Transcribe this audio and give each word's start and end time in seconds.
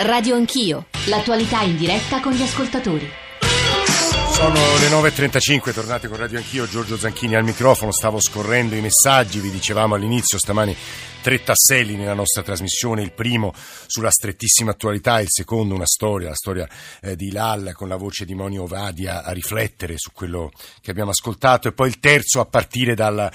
Radio 0.00 0.34
Anch'io, 0.34 0.86
l'attualità 1.06 1.62
in 1.62 1.76
diretta 1.76 2.20
con 2.20 2.32
gli 2.32 2.42
ascoltatori. 2.42 3.08
Sono 4.32 4.54
le 4.54 4.88
9.35, 4.88 5.72
tornate 5.72 6.08
con 6.08 6.16
Radio 6.16 6.38
Anch'io, 6.38 6.66
Giorgio 6.66 6.96
Zanchini 6.96 7.36
al 7.36 7.44
microfono, 7.44 7.92
stavo 7.92 8.20
scorrendo 8.20 8.74
i 8.74 8.80
messaggi, 8.80 9.38
vi 9.38 9.50
dicevamo 9.50 9.94
all'inizio 9.94 10.38
stamani 10.38 10.74
tre 11.20 11.42
tasselli 11.44 11.94
nella 11.94 12.14
nostra 12.14 12.42
trasmissione, 12.42 13.02
il 13.02 13.12
primo 13.12 13.52
sulla 13.86 14.10
strettissima 14.10 14.72
attualità, 14.72 15.20
il 15.20 15.28
secondo 15.30 15.74
una 15.74 15.86
storia, 15.86 16.30
la 16.30 16.34
storia 16.34 16.68
eh, 17.00 17.14
di 17.14 17.30
Lal 17.30 17.72
con 17.74 17.88
la 17.88 17.96
voce 17.96 18.24
di 18.24 18.34
Moni 18.34 18.58
Ovadia 18.58 19.22
a 19.22 19.30
riflettere 19.30 19.94
su 19.96 20.10
quello 20.12 20.50
che 20.80 20.90
abbiamo 20.90 21.10
ascoltato 21.10 21.68
e 21.68 21.72
poi 21.72 21.88
il 21.88 22.00
terzo 22.00 22.40
a 22.40 22.46
partire 22.46 22.94
dalla 22.94 23.30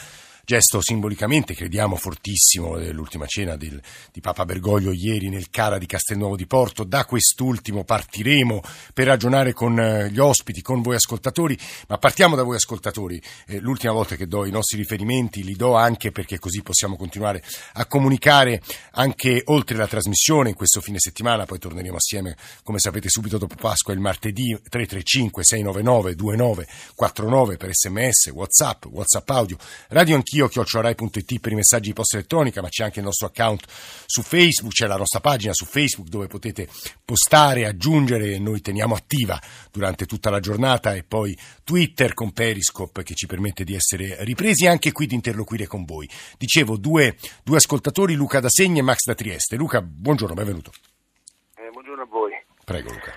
gesto 0.47 0.79
simbolicamente, 0.79 1.53
crediamo, 1.53 1.97
fortissimo 1.97 2.77
dell'ultima 2.77 3.25
cena 3.25 3.57
del, 3.57 3.81
di 4.13 4.21
Papa 4.21 4.45
Bergoglio 4.45 4.93
ieri 4.93 5.27
nel 5.27 5.49
Cara 5.49 5.77
di 5.77 5.85
Castelnuovo 5.85 6.37
di 6.37 6.47
Porto. 6.47 6.85
Da 6.85 7.03
quest'ultimo 7.03 7.83
partiremo 7.83 8.61
per 8.93 9.07
ragionare 9.07 9.51
con 9.51 9.77
eh, 9.77 10.09
gli 10.09 10.19
ospiti, 10.19 10.61
con 10.61 10.81
voi 10.81 10.95
ascoltatori, 10.95 11.59
ma 11.89 11.97
partiamo 11.97 12.37
da 12.37 12.43
voi 12.43 12.55
ascoltatori. 12.55 13.21
Eh, 13.45 13.59
l'ultima 13.59 13.91
volta 13.91 14.15
che 14.15 14.25
do 14.25 14.45
i 14.45 14.49
nostri 14.49 14.77
riferimenti 14.77 15.43
li 15.43 15.53
do 15.53 15.75
anche 15.75 16.13
perché 16.13 16.39
così 16.39 16.61
possiamo 16.61 16.95
continuare 16.95 17.43
a 17.73 17.85
comunicare 17.85 18.61
anche 18.91 19.41
oltre 19.47 19.75
la 19.75 19.85
trasmissione 19.85 20.47
in 20.47 20.55
questo 20.55 20.79
fine 20.79 20.97
settimana, 20.97 21.43
poi 21.43 21.59
torneremo 21.59 21.97
assieme, 21.97 22.37
come 22.63 22.79
sapete, 22.79 23.09
subito 23.09 23.37
dopo 23.37 23.55
Pasqua 23.55 23.93
il 23.93 23.99
martedì 23.99 24.57
335 24.69 25.43
699 25.43 26.15
2949 26.15 27.57
per 27.57 27.69
sms, 27.73 28.31
whatsapp, 28.31 28.85
whatsapp 28.85 29.29
audio, 29.29 29.57
radio 29.89 30.15
anch'io 30.15 30.35
anch'io, 30.37 30.47
chiocciorai.it 30.47 31.39
per 31.39 31.51
i 31.51 31.55
messaggi 31.55 31.89
di 31.89 31.93
posta 31.93 32.17
elettronica, 32.17 32.61
ma 32.61 32.69
c'è 32.69 32.83
anche 32.83 32.99
il 32.99 33.05
nostro 33.05 33.27
account 33.27 33.65
su 34.05 34.21
Facebook, 34.21 34.73
c'è 34.73 34.87
la 34.87 34.95
nostra 34.95 35.19
pagina 35.19 35.53
su 35.53 35.65
Facebook 35.65 36.07
dove 36.07 36.27
potete 36.27 36.67
postare, 37.03 37.65
aggiungere 37.65 38.33
e 38.33 38.39
noi 38.39 38.61
teniamo 38.61 38.95
attiva 38.95 39.39
durante 39.71 40.05
tutta 40.05 40.29
la 40.29 40.39
giornata 40.39 40.93
e 40.93 41.03
poi 41.03 41.37
Twitter 41.63 42.13
con 42.13 42.31
Periscope 42.31 43.03
che 43.03 43.15
ci 43.15 43.25
permette 43.25 43.63
di 43.63 43.73
essere 43.73 44.23
ripresi 44.23 44.65
e 44.65 44.69
anche 44.69 44.91
qui 44.91 45.07
di 45.07 45.15
interloquire 45.15 45.65
con 45.65 45.83
voi. 45.85 46.07
Dicevo, 46.37 46.77
due, 46.77 47.17
due 47.43 47.57
ascoltatori, 47.57 48.13
Luca 48.13 48.39
da 48.39 48.49
Segni 48.49 48.79
e 48.79 48.83
Max 48.83 49.05
da 49.05 49.15
Trieste. 49.15 49.55
Luca, 49.55 49.81
buongiorno, 49.81 50.35
benvenuto. 50.35 50.71
Eh, 51.55 51.69
buongiorno 51.71 52.03
a 52.03 52.07
voi. 52.07 52.31
Prego 52.63 52.91
Luca. 52.91 53.13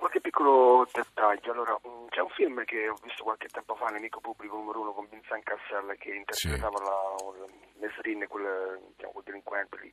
Qualche 0.00 0.22
piccolo 0.22 0.88
dettaglio. 0.90 1.52
Allora, 1.52 1.78
un, 1.82 2.08
c'è 2.08 2.22
un 2.22 2.30
film 2.30 2.64
che 2.64 2.88
ho 2.88 2.96
visto 3.02 3.22
qualche 3.22 3.48
tempo 3.48 3.74
fa, 3.74 3.84
Nemico 3.88 4.20
Pubblico 4.20 4.56
numero 4.56 4.80
uno, 4.80 4.92
con 4.92 5.06
Vincent 5.10 5.44
Cassel, 5.44 5.94
che 5.98 6.14
interpretava 6.14 6.78
sì. 6.78 6.84
la, 6.84 7.84
Nesrin, 7.84 8.24
quel, 8.26 8.80
diciamo, 8.96 9.12
quel 9.12 9.24
delinquente 9.24 9.76
lì, 9.82 9.92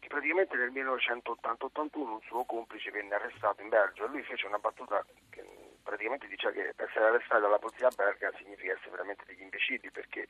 che 0.00 0.08
praticamente 0.08 0.56
nel 0.56 0.72
1980-81 0.72 1.90
un 1.92 2.20
suo 2.22 2.44
complice 2.46 2.90
venne 2.92 3.14
arrestato 3.14 3.60
in 3.60 3.68
Belgio 3.68 4.06
e 4.06 4.08
lui 4.08 4.22
fece 4.22 4.46
una 4.46 4.56
battuta 4.58 5.04
che 5.28 5.44
praticamente 5.82 6.28
diceva 6.28 6.52
che 6.54 6.72
essere 6.74 7.04
arrestati 7.04 7.42
dalla 7.42 7.58
polizia 7.58 7.90
belga 7.94 8.32
significa 8.38 8.72
essere 8.72 8.92
veramente 8.92 9.24
degli 9.26 9.42
imbecilli 9.42 9.90
perché 9.90 10.28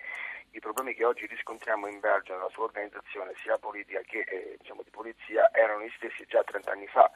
i 0.51 0.59
problemi 0.59 0.95
che 0.95 1.05
oggi 1.05 1.27
riscontriamo 1.27 1.86
in 1.86 2.01
Belgio 2.01 2.33
nella 2.33 2.48
sua 2.48 2.64
organizzazione 2.64 3.34
sia 3.36 3.57
politica 3.59 4.01
che 4.01 4.25
eh, 4.27 4.57
diciamo, 4.59 4.83
di 4.83 4.91
polizia 4.91 5.48
erano 5.53 5.84
gli 5.84 5.92
stessi 5.95 6.25
già 6.27 6.42
30 6.42 6.73
anni 6.73 6.89
fa 6.89 7.09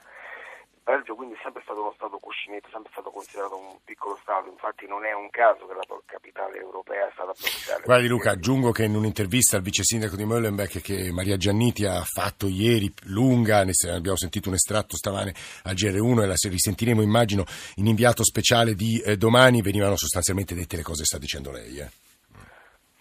Belgio 0.87 1.17
quindi 1.17 1.35
è 1.35 1.39
sempre 1.43 1.63
stato 1.65 1.81
uno 1.81 1.93
Stato 1.97 2.19
cuscinetto, 2.19 2.69
sempre 2.71 2.93
stato 2.93 3.11
considerato 3.11 3.59
un 3.59 3.77
piccolo 3.85 4.17
Stato, 4.23 4.49
infatti 4.49 4.87
non 4.87 5.05
è 5.05 5.13
un 5.13 5.29
caso 5.31 5.67
che 5.67 5.75
la 5.75 5.83
capitale 6.07 6.59
europea 6.59 7.09
è 7.09 7.11
stata 7.13 7.33
Bruxelles. 7.33 7.83
Guardi 7.83 8.07
Luca, 8.07 8.31
aggiungo 8.31 8.71
che 8.71 8.85
in 8.85 8.95
un'intervista 8.95 9.57
al 9.57 9.63
vice 9.63 9.83
sindaco 9.83 10.15
di 10.15 10.25
Molenbeek 10.25 10.81
che 10.81 11.11
Maria 11.11 11.37
Gianniti 11.37 11.85
ha 11.87 12.01
fatto 12.05 12.47
ieri, 12.47 12.89
lunga, 13.07 13.65
ne 13.65 13.73
abbiamo 13.91 14.17
sentito 14.17 14.49
un 14.49 14.55
estratto 14.55 14.95
stamane 14.95 15.35
al 15.65 15.75
GR1 15.75 16.23
e 16.23 16.27
la 16.27 16.35
risentiremo 16.37 17.03
immagino 17.03 17.45
in 17.77 17.89
inviato 17.89 18.23
speciale 18.23 18.75
di 18.75 19.03
eh, 19.05 19.17
domani, 19.17 19.63
venivano 19.63 19.97
sostanzialmente 19.97 20.55
dette 20.55 20.77
le 20.77 20.83
cose 20.83 21.01
che 21.01 21.07
sta 21.07 21.19
dicendo 21.19 21.51
lei. 21.51 21.79
Eh. 21.81 21.91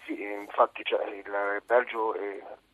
Sì, 0.04 0.20
infatti 0.20 0.82
cioè, 0.82 1.06
il 1.06 1.62
Belgio... 1.64 2.14
È 2.14 2.64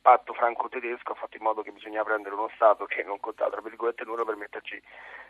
patto 0.00 0.32
franco-tedesco 0.32 1.12
ha 1.12 1.16
fatto 1.16 1.36
in 1.36 1.42
modo 1.42 1.62
che 1.62 1.72
bisogna 1.72 2.02
prendere 2.02 2.34
uno 2.34 2.50
Stato 2.54 2.86
che 2.86 3.02
non 3.02 3.20
contava 3.20 3.50
tra 3.50 3.60
virgolette 3.60 4.04
nulla 4.04 4.24
per 4.24 4.36
metterci 4.36 4.80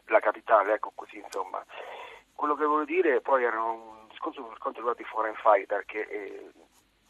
la 0.06 0.20
capitale, 0.20 0.74
ecco 0.74 0.92
così 0.94 1.18
insomma. 1.18 1.64
Quello 2.34 2.54
che 2.54 2.64
volevo 2.64 2.84
dire 2.84 3.20
poi 3.20 3.44
era 3.44 3.62
un 3.62 4.06
discorso 4.08 4.42
per 4.44 4.58
quanto 4.58 4.78
riguarda 4.78 5.02
i 5.02 5.06
foreign 5.06 5.34
fighter 5.34 5.84
che 5.84 6.00
eh, 6.00 6.50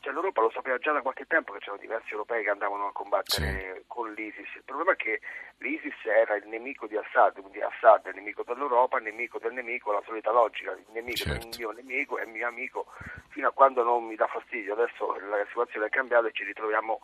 cioè, 0.00 0.14
l'Europa 0.14 0.40
lo 0.40 0.50
sapeva 0.50 0.78
già 0.78 0.92
da 0.92 1.02
qualche 1.02 1.26
tempo 1.26 1.52
che 1.52 1.58
c'erano 1.58 1.80
diversi 1.80 2.12
europei 2.12 2.42
che 2.42 2.50
andavano 2.50 2.86
a 2.86 2.92
combattere 2.92 3.74
sì. 3.76 3.84
con 3.86 4.12
l'ISIS. 4.14 4.54
Il 4.54 4.64
problema 4.64 4.92
è 4.92 4.96
che 4.96 5.20
l'ISIS 5.58 5.94
era 6.06 6.36
il 6.36 6.46
nemico 6.46 6.86
di 6.86 6.96
Assad, 6.96 7.38
quindi 7.38 7.60
Assad 7.60 8.06
è 8.06 8.08
il 8.08 8.14
nemico 8.14 8.42
dell'Europa, 8.42 8.96
il 8.96 9.04
nemico 9.04 9.38
del 9.38 9.52
nemico, 9.52 9.92
la 9.92 10.02
solita 10.06 10.30
logica, 10.30 10.72
il 10.72 10.86
nemico 10.92 11.16
certo. 11.16 11.48
del 11.48 11.58
mio 11.58 11.70
nemico 11.72 12.18
è 12.18 12.22
il 12.22 12.30
mio 12.30 12.48
amico, 12.48 12.86
fino 13.28 13.48
a 13.48 13.52
quando 13.52 13.82
non 13.82 14.04
mi 14.04 14.14
dà 14.14 14.26
fastidio. 14.26 14.72
Adesso 14.72 15.18
la 15.18 15.44
situazione 15.48 15.86
è 15.86 15.90
cambiata 15.90 16.28
e 16.28 16.32
ci 16.32 16.44
ritroviamo 16.44 17.00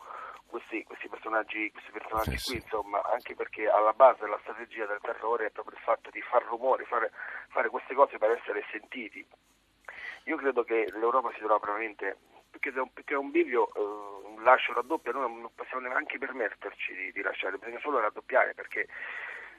questi, 0.47 0.83
questi 0.83 1.07
personaggi, 1.07 1.71
questi 1.71 1.91
personaggi 1.91 2.37
sì, 2.37 2.51
qui, 2.51 2.61
insomma, 2.63 3.01
anche 3.03 3.35
perché 3.35 3.69
alla 3.69 3.93
base 3.93 4.21
della 4.21 4.39
strategia 4.41 4.85
del 4.85 4.99
terrore 5.01 5.47
è 5.47 5.51
proprio 5.51 5.77
il 5.77 5.83
fatto 5.83 6.09
di 6.09 6.21
far 6.21 6.43
rumore, 6.43 6.85
fare, 6.85 7.11
fare 7.49 7.69
queste 7.69 7.93
cose 7.93 8.17
per 8.17 8.31
essere 8.31 8.65
sentiti. 8.71 9.25
Io 10.23 10.37
credo 10.37 10.63
che 10.63 10.87
l'Europa 10.91 11.31
si 11.33 11.39
trova 11.39 11.59
veramente, 11.59 12.17
perché 12.49 12.69
è 12.69 12.79
un, 12.79 12.91
perché 12.91 13.13
è 13.13 13.17
un 13.17 13.31
bivio, 13.31 13.73
eh, 13.73 14.27
un 14.27 14.43
lascio 14.43 14.73
raddoppio, 14.73 15.11
noi 15.11 15.41
non 15.41 15.49
possiamo 15.55 15.87
neanche 15.87 16.17
permetterci 16.17 16.93
di, 16.93 17.11
di 17.11 17.21
lasciare, 17.21 17.57
bisogna 17.57 17.79
solo 17.79 17.99
raddoppiare 17.99 18.53
perché 18.53 18.87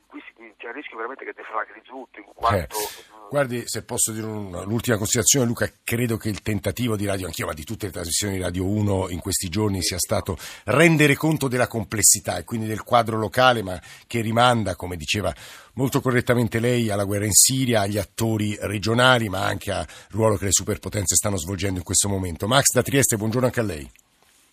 qui 0.07 0.23
c'è 0.57 0.69
il 0.69 0.75
rischio 0.75 0.97
veramente 0.97 1.25
che 1.25 1.33
deflagri 1.33 1.83
tutto 1.83 2.19
in 2.19 2.27
quanto... 2.35 2.77
Eh, 2.77 3.18
guardi, 3.31 3.63
se 3.67 3.85
posso 3.85 4.13
dire 4.13 4.27
un'ultima 4.27 4.97
considerazione 4.97 5.47
Luca, 5.47 5.69
credo 5.85 6.17
che 6.17 6.29
il 6.29 6.41
tentativo 6.41 6.97
di 6.97 7.07
Radio 7.07 7.27
Anch'io, 7.27 7.47
ma 7.47 7.53
di 7.53 7.65
tutte 7.65 7.87
le 7.87 7.93
trasmissioni 7.93 8.37
di 8.37 8.43
Radio 8.43 8.67
1 8.67 9.09
in 9.11 9.21
questi 9.21 9.49
giorni 9.49 9.83
sia 9.83 9.99
stato 9.99 10.37
rendere 10.65 11.15
conto 11.15 11.49
della 11.49 11.67
complessità 11.67 12.39
e 12.39 12.45
quindi 12.45 12.67
del 12.67 12.83
quadro 12.83 13.19
locale, 13.19 13.63
ma 13.63 13.79
che 14.07 14.21
rimanda, 14.21 14.77
come 14.77 14.97
diceva 14.97 15.33
molto 15.75 16.01
correttamente 16.01 16.59
lei, 16.59 16.91
alla 16.91 17.05
guerra 17.05 17.27
in 17.27 17.33
Siria, 17.33 17.83
agli 17.83 17.99
attori 17.99 18.57
regionali, 18.61 19.29
ma 19.29 19.45
anche 19.45 19.71
al 19.71 19.87
ruolo 20.11 20.37
che 20.37 20.47
le 20.47 20.53
superpotenze 20.53 21.15
stanno 21.15 21.37
svolgendo 21.37 21.79
in 21.79 21.85
questo 21.85 22.09
momento. 22.09 22.47
Max 22.47 22.73
da 22.73 22.83
Trieste, 22.83 23.17
buongiorno 23.17 23.47
anche 23.47 23.61
a 23.61 23.65
lei. 23.65 23.91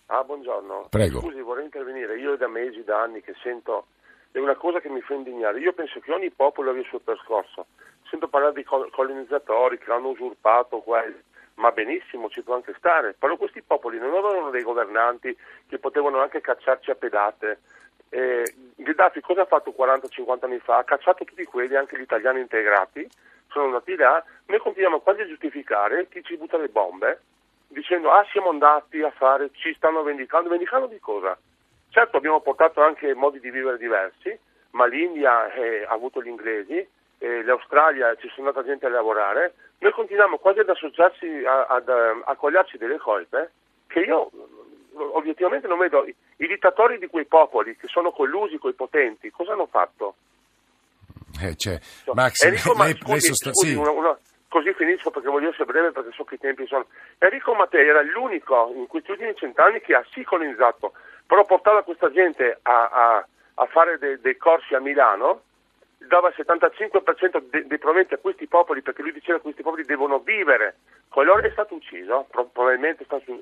Ah, 0.06 0.22
buongiorno. 0.22 0.86
Prego. 0.90 1.20
Scusi, 1.20 1.40
vorrei 1.40 1.64
intervenire. 1.64 2.18
Io 2.18 2.36
da 2.36 2.48
mesi, 2.48 2.84
da 2.84 3.02
anni 3.02 3.22
che 3.22 3.34
sento 3.42 3.86
è 4.30 4.38
una 4.38 4.54
cosa 4.54 4.80
che 4.80 4.88
mi 4.88 5.00
fa 5.00 5.14
indignare. 5.14 5.58
Io 5.60 5.72
penso 5.72 5.98
che 6.00 6.12
ogni 6.12 6.30
popolo 6.30 6.70
abbia 6.70 6.82
il 6.82 6.88
suo 6.88 7.00
percorso. 7.00 7.66
Sento 8.08 8.28
parlare 8.28 8.54
di 8.54 8.64
colonizzatori 8.64 9.78
che 9.78 9.90
hanno 9.90 10.08
usurpato 10.08 10.80
quelli, 10.80 11.20
ma 11.54 11.72
benissimo, 11.72 12.28
ci 12.28 12.42
può 12.42 12.54
anche 12.54 12.74
stare. 12.78 13.14
Però 13.18 13.36
questi 13.36 13.62
popoli 13.62 13.98
non 13.98 14.14
avevano 14.14 14.50
dei 14.50 14.62
governanti 14.62 15.36
che 15.68 15.78
potevano 15.78 16.20
anche 16.20 16.40
cacciarci 16.40 16.90
a 16.90 16.94
pedate. 16.94 17.60
Eh, 18.08 18.54
Gheddafi 18.76 19.20
cosa 19.20 19.42
ha 19.42 19.46
fatto 19.46 19.74
40-50 19.76 20.44
anni 20.44 20.58
fa? 20.60 20.78
Ha 20.78 20.84
cacciato 20.84 21.24
tutti 21.24 21.44
quelli, 21.44 21.74
anche 21.74 21.98
gli 21.98 22.02
italiani 22.02 22.40
integrati, 22.40 23.08
sono 23.48 23.66
andati 23.66 23.96
là. 23.96 24.22
Noi 24.46 24.58
continuiamo 24.58 25.00
quasi 25.00 25.22
a 25.22 25.26
giustificare 25.26 26.08
chi 26.08 26.22
ci 26.22 26.36
butta 26.36 26.56
le 26.56 26.68
bombe 26.68 27.20
dicendo 27.68 28.10
ah 28.10 28.24
siamo 28.30 28.50
andati 28.50 29.02
a 29.02 29.10
fare, 29.10 29.50
ci 29.52 29.74
stanno 29.74 30.02
vendicando, 30.02 30.48
vendicando 30.48 30.86
di 30.86 30.98
cosa? 30.98 31.36
Certo 31.88 32.16
abbiamo 32.16 32.40
portato 32.40 32.82
anche 32.82 33.14
modi 33.14 33.40
di 33.40 33.50
vivere 33.50 33.78
diversi, 33.78 34.38
ma 34.70 34.86
l'India 34.86 35.52
eh, 35.52 35.84
ha 35.84 35.92
avuto 35.92 36.22
gli 36.22 36.28
inglesi, 36.28 36.86
eh, 37.26 37.42
l'Australia 37.42 38.14
ci 38.16 38.28
sono 38.34 38.48
andata 38.48 38.66
gente 38.66 38.86
a 38.86 38.90
lavorare, 38.90 39.54
noi 39.78 39.92
continuiamo 39.92 40.38
quasi 40.38 40.60
ad 40.60 40.68
associarci, 40.68 41.44
a, 41.44 41.66
ad, 41.66 41.88
a 41.88 42.34
cogliarci 42.36 42.78
delle 42.78 42.98
colpe 42.98 43.52
che 43.86 44.00
io 44.00 44.30
obiettivamente 45.12 45.66
non 45.66 45.78
vedo. 45.78 46.04
I 46.06 46.46
dittatori 46.46 46.98
di 46.98 47.06
quei 47.08 47.26
popoli 47.26 47.76
che 47.76 47.88
sono 47.88 48.12
collusi 48.12 48.58
con 48.58 48.70
i 48.70 48.74
potenti, 48.74 49.30
cosa 49.30 49.52
hanno 49.52 49.66
fatto? 49.66 50.14
Eh, 51.42 51.54
cioè, 51.56 51.78
Max, 52.12 52.42
Enrico, 52.44 52.72
lei, 52.74 52.92
scusi, 52.92 53.10
lei 53.10 53.20
sostan- 53.20 53.52
scusi, 53.52 53.72
sì. 53.72 53.76
una, 53.76 53.90
una, 53.90 54.18
così 54.48 54.72
finisco 54.72 55.10
perché 55.10 55.28
voglio 55.28 55.50
essere 55.50 55.66
breve 55.66 55.92
perché 55.92 56.12
so 56.12 56.24
che 56.24 56.36
i 56.36 56.38
tempi 56.38 56.66
sono. 56.66 56.86
Enrico 57.18 57.54
Mattei 57.54 57.86
era 57.86 58.00
l'unico 58.02 58.72
in 58.74 58.86
questi 58.86 59.10
ultimi 59.10 59.34
cent'anni 59.36 59.80
che 59.80 59.94
ha 59.94 60.04
sì 60.12 60.22
colonizzato 60.22 60.92
però 61.26 61.44
portare 61.44 61.82
questa 61.82 62.10
gente 62.10 62.58
a, 62.62 62.88
a, 62.88 63.26
a 63.54 63.66
fare 63.66 63.98
de, 63.98 64.20
dei 64.20 64.36
corsi 64.36 64.74
a 64.74 64.80
Milano 64.80 65.42
dava 66.06 66.28
il 66.28 66.34
75% 66.36 67.42
dei 67.50 67.66
de 67.66 67.78
proventi 67.78 68.14
a 68.14 68.18
questi 68.18 68.46
popoli 68.46 68.82
perché 68.82 69.02
lui 69.02 69.12
diceva 69.12 69.38
che 69.38 69.44
questi 69.44 69.62
popoli 69.62 69.84
devono 69.84 70.18
vivere 70.18 70.76
con 71.08 71.24
loro 71.24 71.40
è 71.42 71.50
stato 71.50 71.74
ucciso 71.74 72.26
probabilmente 72.30 73.04
sta 73.04 73.20
su, 73.24 73.38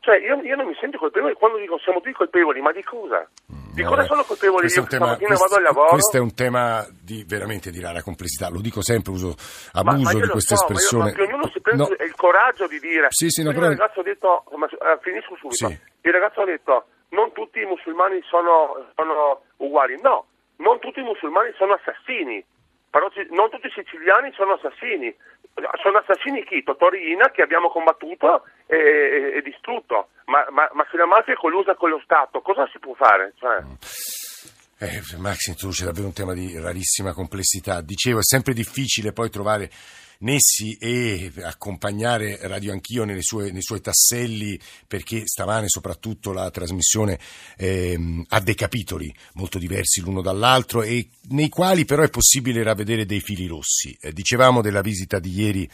cioè 0.00 0.18
io, 0.18 0.40
io, 0.42 0.56
non 0.56 0.66
mi 0.66 0.76
sento 0.80 0.98
colpevole 0.98 1.34
quando 1.34 1.58
dico 1.58 1.78
siamo 1.78 2.00
tutti 2.00 2.12
colpevoli 2.12 2.60
ma 2.60 2.72
di 2.72 2.82
cosa? 2.82 3.28
di 3.46 3.82
mm, 3.82 3.86
cosa 3.86 4.02
eh, 4.02 4.06
sono 4.06 4.22
colpevoli 4.24 4.66
io 4.66 4.84
tema, 4.84 5.16
questo, 5.16 5.44
vado 5.44 5.54
al 5.56 5.62
lavoro 5.62 5.88
questo 5.88 6.16
è 6.16 6.20
un 6.20 6.34
tema 6.34 6.86
di, 7.02 7.24
veramente 7.26 7.70
di 7.70 7.80
rara 7.80 8.02
complessità 8.02 8.48
lo 8.50 8.60
dico 8.60 8.82
sempre 8.82 9.12
uso 9.12 9.34
abuso 9.72 10.02
ma, 10.02 10.12
ma 10.12 10.20
di 10.20 10.28
questa 10.28 10.56
so, 10.56 10.62
espressione 10.62 11.12
ma, 11.12 11.22
io, 11.22 11.28
ognuno 11.28 11.48
si 11.52 11.60
prende 11.60 11.96
no. 11.96 12.04
il 12.04 12.14
coraggio 12.14 12.66
di 12.66 12.78
dire 12.78 13.06
sì, 13.10 13.30
sì, 13.30 13.42
no, 13.42 13.50
il 13.50 13.56
ragazzo 13.56 14.00
ha 14.00 14.02
detto 14.02 14.44
ma, 14.56 14.66
uh, 14.66 14.98
finisco 15.00 15.36
subito 15.36 15.68
sì. 15.68 15.78
il 16.02 16.12
ragazzo 16.12 16.40
ha 16.40 16.44
detto 16.44 16.86
non 17.14 17.32
tutti 17.32 17.60
i 17.60 17.64
musulmani 17.64 18.20
sono, 18.28 18.90
sono 18.94 19.42
uguali. 19.58 19.98
No, 20.02 20.26
non 20.56 20.78
tutti 20.78 21.00
i 21.00 21.02
musulmani 21.02 21.52
sono 21.56 21.74
assassini, 21.74 22.44
però 22.90 23.08
non 23.30 23.50
tutti 23.50 23.66
i 23.66 23.74
siciliani 23.74 24.32
sono 24.34 24.54
assassini. 24.54 25.14
Sono 25.82 25.98
assassini 25.98 26.44
chi? 26.44 26.62
Totorina 26.64 27.30
che 27.30 27.42
abbiamo 27.42 27.68
combattuto 27.68 28.42
e, 28.66 28.76
e, 28.76 29.36
e 29.36 29.42
distrutto, 29.42 30.08
ma, 30.26 30.44
ma, 30.50 30.68
ma, 30.72 30.86
se 30.90 30.96
la 30.96 31.06
mafia 31.06 31.34
è 31.34 31.36
collusa 31.36 31.76
con 31.76 31.90
lo 31.90 32.00
Stato, 32.02 32.40
cosa 32.40 32.68
si 32.72 32.78
può 32.80 32.94
fare? 32.94 33.34
Cioè... 33.38 33.62
Eh, 34.78 35.00
Max 35.18 35.46
introduce 35.46 35.84
davvero 35.84 36.06
un 36.06 36.12
tema 36.12 36.34
di 36.34 36.58
rarissima 36.58 37.12
complessità. 37.12 37.80
Dicevo, 37.80 38.18
è 38.18 38.24
sempre 38.24 38.52
difficile 38.52 39.12
poi 39.12 39.30
trovare 39.30 39.70
nessi 40.20 40.76
e 40.76 41.32
accompagnare 41.42 42.38
Radio 42.42 42.72
Anch'io 42.72 43.04
sue, 43.20 43.50
nei 43.50 43.62
suoi 43.62 43.80
tasselli 43.80 44.58
perché 44.86 45.26
stamane 45.26 45.68
soprattutto 45.68 46.32
la 46.32 46.50
trasmissione 46.50 47.18
eh, 47.56 48.24
ha 48.28 48.40
dei 48.40 48.54
capitoli 48.54 49.14
molto 49.34 49.58
diversi 49.58 50.00
l'uno 50.00 50.22
dall'altro 50.22 50.82
e 50.82 51.08
nei 51.30 51.48
quali 51.48 51.84
però 51.84 52.02
è 52.02 52.10
possibile 52.10 52.62
ravvedere 52.62 53.06
dei 53.06 53.20
fili 53.20 53.46
rossi. 53.46 53.96
Eh, 54.00 54.12
dicevamo 54.12 54.62
della 54.62 54.80
visita 54.80 55.18
di 55.18 55.32
ieri 55.32 55.68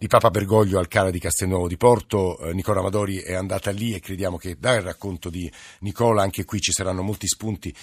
di 0.00 0.06
Papa 0.06 0.30
Bergoglio 0.30 0.78
al 0.78 0.88
Cala 0.88 1.10
di 1.10 1.18
Castelnuovo 1.18 1.68
di 1.68 1.76
Porto. 1.76 2.38
Eh, 2.38 2.54
Nicola 2.54 2.80
Amadori 2.80 3.18
è 3.18 3.34
andata 3.34 3.70
lì 3.70 3.92
e 3.92 4.00
crediamo 4.00 4.38
che 4.38 4.56
dal 4.58 4.80
racconto 4.80 5.28
di 5.28 5.50
Nicola 5.80 6.22
anche 6.22 6.46
qui 6.46 6.58
ci 6.58 6.72
saranno 6.72 7.02
molti 7.02 7.26
spunti 7.26 7.74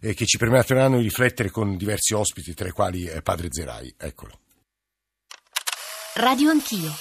eh, 0.00 0.12
che 0.12 0.26
ci 0.26 0.36
permetteranno 0.36 0.98
di 0.98 1.04
riflettere 1.04 1.50
con 1.50 1.76
diversi 1.76 2.12
ospiti, 2.12 2.52
tra 2.52 2.68
i 2.68 2.72
quali 2.72 3.06
eh, 3.06 3.22
Padre 3.22 3.48
Zerai. 3.50 3.94
Eccolo. 3.96 4.41
Radio 6.14 6.50
Anch'io. 6.50 6.92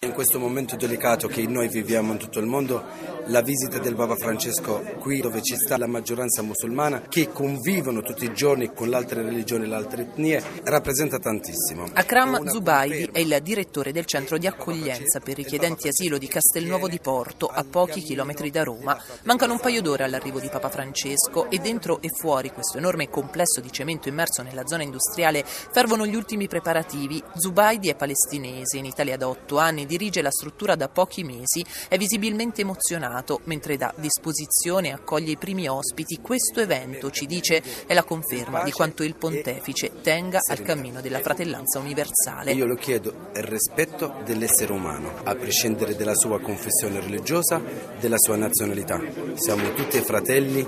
In 0.00 0.12
questo 0.12 0.38
momento 0.38 0.76
delicato 0.76 1.26
che 1.26 1.44
noi 1.48 1.66
viviamo 1.66 2.12
in 2.12 2.18
tutto 2.18 2.38
il 2.38 2.46
mondo, 2.46 2.84
la 3.26 3.42
visita 3.42 3.78
del 3.78 3.96
Papa 3.96 4.14
Francesco 4.14 4.80
qui 5.00 5.20
dove 5.20 5.42
ci 5.42 5.56
sta 5.56 5.76
la 5.76 5.88
maggioranza 5.88 6.40
musulmana 6.40 7.00
che 7.08 7.32
convivono 7.32 8.00
tutti 8.00 8.24
i 8.24 8.32
giorni 8.32 8.72
con 8.72 8.88
le 8.88 8.94
altre 8.94 9.22
religioni 9.22 9.64
e 9.64 9.66
le 9.66 9.74
altre 9.74 10.02
etnie 10.02 10.40
rappresenta 10.62 11.18
tantissimo. 11.18 11.88
Akram 11.94 12.46
Zubaidi 12.46 13.08
è 13.10 13.18
il 13.18 13.40
direttore 13.42 13.90
del 13.90 14.04
centro 14.04 14.38
di 14.38 14.46
accoglienza 14.46 15.18
per 15.18 15.34
richiedenti 15.34 15.88
asilo 15.88 16.16
di 16.16 16.28
Castelnuovo 16.28 16.86
di 16.86 17.00
Porto, 17.00 17.48
a 17.48 17.64
pochi 17.64 18.00
chilometri 18.00 18.52
da 18.52 18.62
Roma. 18.62 18.96
Mancano 19.24 19.54
un 19.54 19.60
paio 19.60 19.82
d'ore 19.82 20.04
all'arrivo 20.04 20.38
di 20.38 20.48
Papa 20.48 20.68
Francesco 20.68 21.50
e 21.50 21.58
dentro 21.58 22.00
e 22.00 22.08
fuori 22.08 22.52
questo 22.52 22.78
enorme 22.78 23.08
complesso 23.08 23.60
di 23.60 23.72
cemento 23.72 24.08
immerso 24.08 24.42
nella 24.42 24.64
zona 24.64 24.84
industriale 24.84 25.44
fervono 25.44 26.06
gli 26.06 26.14
ultimi 26.14 26.46
preparativi. 26.46 27.20
Zubaidi 27.34 27.88
è 27.88 27.96
palestinese, 27.96 28.76
in 28.76 28.84
Italia 28.84 29.16
da 29.16 29.28
otto 29.28 29.58
anni 29.58 29.86
dirige 29.88 30.22
la 30.22 30.30
struttura 30.30 30.76
da 30.76 30.88
pochi 30.88 31.24
mesi, 31.24 31.64
è 31.88 31.96
visibilmente 31.96 32.60
emozionato 32.60 33.40
mentre 33.44 33.76
dà 33.76 33.92
disposizione 33.96 34.88
e 34.88 34.92
accoglie 34.92 35.32
i 35.32 35.36
primi 35.36 35.66
ospiti. 35.66 36.20
Questo 36.22 36.60
evento, 36.60 37.10
ci 37.10 37.26
dice, 37.26 37.60
è 37.86 37.94
la 37.94 38.04
conferma 38.04 38.62
di 38.62 38.70
quanto 38.70 39.02
il 39.02 39.16
pontefice 39.16 40.00
tenga 40.02 40.38
al 40.46 40.62
cammino 40.62 41.00
della 41.00 41.18
fratellanza 41.18 41.80
universale. 41.80 42.52
Io 42.52 42.66
lo 42.66 42.76
chiedo 42.76 43.30
il 43.34 43.42
rispetto 43.42 44.20
dell'essere 44.24 44.72
umano, 44.72 45.14
a 45.24 45.34
prescindere 45.34 45.96
dalla 45.96 46.14
sua 46.14 46.40
confessione 46.40 47.00
religiosa, 47.00 47.60
della 47.98 48.18
sua 48.18 48.36
nazionalità. 48.36 49.00
Siamo 49.34 49.72
tutti 49.72 49.98
fratelli 50.00 50.66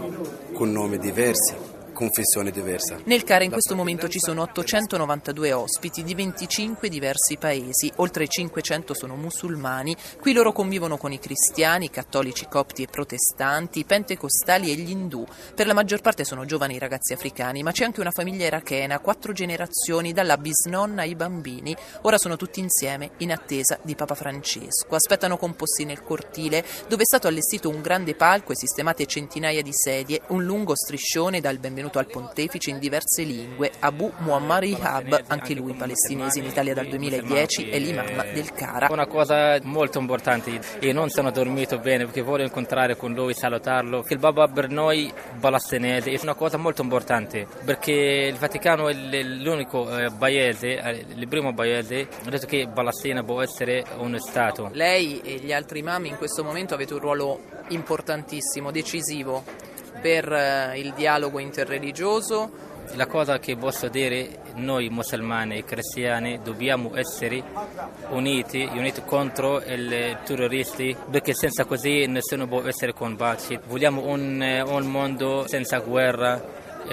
con 0.52 0.72
nomi 0.72 0.98
diversi 0.98 1.69
confessione 2.00 2.50
diversa. 2.50 2.98
Nel 3.04 3.24
CARE 3.24 3.44
in 3.44 3.50
questo 3.50 3.76
momento 3.76 4.08
ci 4.08 4.18
sono 4.18 4.40
892 4.40 5.52
ospiti 5.52 6.02
di 6.02 6.14
25 6.14 6.88
diversi 6.88 7.36
paesi, 7.36 7.92
oltre 7.96 8.26
500 8.26 8.94
sono 8.94 9.16
musulmani, 9.16 9.94
qui 10.18 10.32
loro 10.32 10.50
convivono 10.50 10.96
con 10.96 11.12
i 11.12 11.18
cristiani, 11.18 11.90
cattolici, 11.90 12.46
copti 12.48 12.84
e 12.84 12.86
protestanti, 12.86 13.84
pentecostali 13.84 14.70
e 14.70 14.76
gli 14.76 14.88
indù. 14.88 15.26
Per 15.54 15.66
la 15.66 15.74
maggior 15.74 16.00
parte 16.00 16.24
sono 16.24 16.46
giovani 16.46 16.78
ragazzi 16.78 17.12
africani, 17.12 17.62
ma 17.62 17.70
c'è 17.70 17.84
anche 17.84 18.00
una 18.00 18.10
famiglia 18.10 18.46
irachena, 18.46 18.98
quattro 19.00 19.34
generazioni, 19.34 20.14
dalla 20.14 20.38
bisnonna 20.38 21.02
ai 21.02 21.14
bambini. 21.14 21.76
Ora 22.02 22.16
sono 22.16 22.36
tutti 22.36 22.60
insieme 22.60 23.10
in 23.18 23.30
attesa 23.30 23.78
di 23.82 23.94
Papa 23.94 24.14
Francesco. 24.14 24.94
Aspettano 24.94 25.36
composti 25.36 25.84
nel 25.84 26.02
cortile, 26.02 26.64
dove 26.88 27.02
è 27.02 27.04
stato 27.06 27.28
allestito 27.28 27.68
un 27.68 27.82
grande 27.82 28.14
palco 28.14 28.52
e 28.52 28.56
sistemate 28.56 29.04
centinaia 29.04 29.60
di 29.60 29.74
sedie, 29.74 30.22
un 30.28 30.44
lungo 30.44 30.74
striscione 30.74 31.42
dal 31.42 31.58
benvenuto 31.58 31.88
benvenuto 31.90 31.98
al 31.98 32.06
pontefice 32.06 32.70
in 32.70 32.78
diverse 32.78 33.22
lingue, 33.22 33.72
Abu 33.80 34.12
Muammar 34.18 34.64
Ihab, 34.64 35.24
anche 35.26 35.54
lui 35.54 35.74
palestinese 35.74 36.38
in 36.38 36.46
Italia 36.46 36.72
dal 36.72 36.86
2010, 36.86 37.68
è 37.68 37.78
l'imam 37.78 38.32
del 38.32 38.52
Cara. 38.52 38.88
Una 38.90 39.06
cosa 39.06 39.58
molto 39.64 39.98
importante, 39.98 40.60
io 40.80 40.92
non 40.92 41.10
sono 41.10 41.30
dormito 41.30 41.78
bene 41.78 42.04
perché 42.04 42.22
voglio 42.22 42.44
incontrare 42.44 42.96
con 42.96 43.12
lui, 43.12 43.34
salutarlo. 43.34 44.04
Il 44.08 44.18
Baba 44.18 44.46
per 44.48 44.68
noi 44.68 45.12
palestinese 45.38 46.10
è 46.10 46.18
una 46.22 46.34
cosa 46.34 46.56
molto 46.56 46.82
importante 46.82 47.46
perché 47.64 47.92
il 47.92 48.36
Vaticano 48.36 48.88
è 48.88 48.94
l'unico 49.22 49.96
eh, 49.96 50.10
paese, 50.16 50.80
eh, 50.80 51.04
il 51.14 51.28
primo 51.28 51.52
paese, 51.52 52.08
ha 52.24 52.30
detto 52.30 52.46
che 52.46 52.68
Palestina 52.72 53.22
può 53.22 53.42
essere 53.42 53.84
uno 53.98 54.18
Stato. 54.18 54.70
Lei 54.72 55.20
e 55.22 55.36
gli 55.36 55.52
altri 55.52 55.78
imam 55.80 56.04
in 56.04 56.16
questo 56.16 56.44
momento 56.44 56.74
avete 56.74 56.94
un 56.94 57.00
ruolo 57.00 57.40
importantissimo, 57.68 58.70
decisivo 58.70 59.68
per 60.00 60.32
eh, 60.32 60.78
il 60.78 60.92
dialogo 60.94 61.38
interreligioso. 61.38 62.68
La 62.94 63.06
cosa 63.06 63.38
che 63.38 63.56
posso 63.56 63.88
dire, 63.88 64.40
noi 64.54 64.88
musulmani 64.88 65.58
e 65.58 65.64
cristiani 65.64 66.40
dobbiamo 66.42 66.96
essere 66.96 67.40
uniti, 68.08 68.68
uniti 68.72 69.02
contro 69.04 69.62
i 69.62 70.16
terroristi, 70.24 70.96
perché 71.08 71.32
senza 71.32 71.64
così 71.64 72.06
nessuno 72.06 72.48
può 72.48 72.62
essere 72.62 72.92
combattuto. 72.92 73.60
Vogliamo 73.68 74.06
un, 74.06 74.42
eh, 74.42 74.62
un 74.62 74.86
mondo 74.86 75.46
senza 75.46 75.78
guerra, 75.78 76.42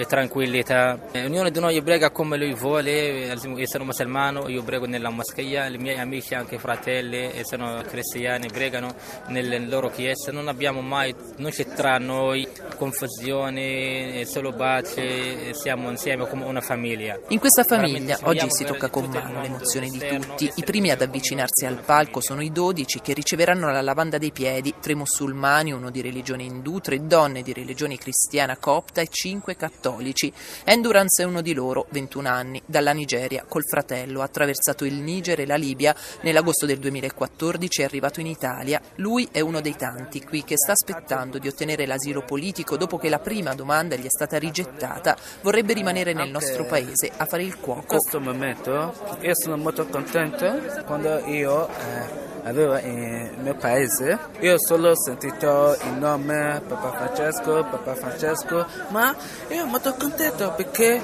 tranquillità. 0.06 0.98
Ognuno 1.14 1.48
di 1.50 1.60
noi 1.60 1.82
prega 1.82 2.10
come 2.10 2.36
lui 2.36 2.54
vuole, 2.54 3.34
io 3.34 3.66
sono 3.66 3.84
musulmano, 3.84 4.48
io 4.48 4.62
prego 4.62 4.86
nella 4.86 5.10
moschea, 5.10 5.66
i 5.66 5.78
miei 5.78 5.98
amici, 5.98 6.34
anche 6.34 6.58
fratelli, 6.58 7.30
sono 7.44 7.82
cristiani, 7.86 8.48
pregano 8.48 8.94
nelle 9.28 9.58
loro 9.58 9.88
chiese, 9.90 10.30
non 10.30 10.48
abbiamo 10.48 10.80
mai, 10.80 11.14
non 11.36 11.50
c'è 11.50 11.66
tra 11.66 11.98
noi 11.98 12.46
confusione, 12.76 14.24
solo 14.26 14.52
pace, 14.52 15.54
siamo 15.54 15.90
insieme 15.90 16.28
come 16.28 16.44
una 16.44 16.60
famiglia. 16.60 17.18
In 17.28 17.38
questa 17.38 17.64
famiglia 17.64 18.18
oggi 18.22 18.46
si 18.50 18.64
tocca 18.64 18.88
con 18.90 19.06
mano 19.06 19.40
l'emozione 19.40 19.88
di 19.88 19.98
tutti. 19.98 20.50
I 20.54 20.62
primi 20.62 20.90
ad 20.90 21.02
avvicinarsi 21.02 21.66
al 21.66 21.82
palco 21.84 22.20
sono 22.20 22.42
i 22.42 22.52
dodici 22.52 23.00
che 23.00 23.14
riceveranno 23.14 23.70
la 23.70 23.82
lavanda 23.82 24.18
dei 24.18 24.32
piedi, 24.32 24.74
tre 24.80 24.94
musulmani, 24.94 25.72
uno 25.72 25.90
di 25.90 26.02
religione 26.02 26.42
indù, 26.44 26.78
tre 26.78 27.04
donne 27.06 27.42
di 27.42 27.52
religione 27.52 27.96
cristiana 27.96 28.56
copta 28.58 29.00
e 29.00 29.08
cinque 29.10 29.56
cattolici 29.56 29.77
cattolici. 29.78 30.32
Endurance 30.64 31.22
è 31.22 31.26
uno 31.26 31.40
di 31.40 31.54
loro, 31.54 31.86
21 31.90 32.28
anni, 32.28 32.60
dalla 32.66 32.92
Nigeria, 32.92 33.44
col 33.48 33.62
fratello, 33.64 34.20
ha 34.20 34.24
attraversato 34.24 34.84
il 34.84 34.94
Niger 34.94 35.40
e 35.40 35.46
la 35.46 35.54
Libia. 35.54 35.94
Nell'agosto 36.22 36.66
del 36.66 36.78
2014 36.78 37.82
è 37.82 37.84
arrivato 37.84 38.20
in 38.20 38.26
Italia. 38.26 38.80
Lui 38.96 39.28
è 39.30 39.40
uno 39.40 39.60
dei 39.60 39.76
tanti 39.76 40.22
qui 40.22 40.42
che 40.42 40.56
sta 40.56 40.72
aspettando 40.72 41.38
di 41.38 41.48
ottenere 41.48 41.86
l'asilo 41.86 42.22
politico 42.22 42.76
dopo 42.76 42.98
che 42.98 43.08
la 43.08 43.20
prima 43.20 43.54
domanda 43.54 43.94
gli 43.94 44.04
è 44.04 44.10
stata 44.10 44.36
rigettata. 44.38 45.16
Vorrebbe 45.42 45.72
rimanere 45.72 46.12
nel 46.12 46.30
nostro 46.30 46.64
paese 46.64 47.10
a 47.16 47.24
fare 47.24 47.44
il 47.44 47.58
cuoco. 47.58 47.80
In 47.80 47.86
questo 47.86 48.20
momento 48.20 49.16
io 49.20 49.34
sono 49.34 49.56
molto 49.56 49.86
contento 49.86 50.82
quando 50.84 51.24
io 51.26 51.68
eh, 51.68 52.37
avevo 52.44 52.76
il 52.78 53.38
mio 53.40 53.54
paese. 53.54 54.18
Io 54.40 54.54
ho 54.54 54.58
solo 54.58 54.94
sentito 54.96 55.76
il 55.84 55.98
nome 55.98 56.62
Papa 56.66 56.90
Francesco, 56.92 57.66
Papa 57.70 57.94
Francesco, 57.94 58.66
ma 58.88 59.14
io 59.48 59.56
sono 59.56 59.70
molto 59.70 59.94
contento 59.98 60.52
perché, 60.56 61.00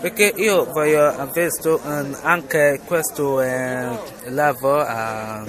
perché 0.00 0.32
io 0.36 0.64
voglio 0.64 1.06
aver 1.06 1.50
um, 1.62 2.16
anche 2.22 2.80
questo 2.84 3.40
eh, 3.40 3.88
lavoro 4.26 4.80
a, 4.80 5.44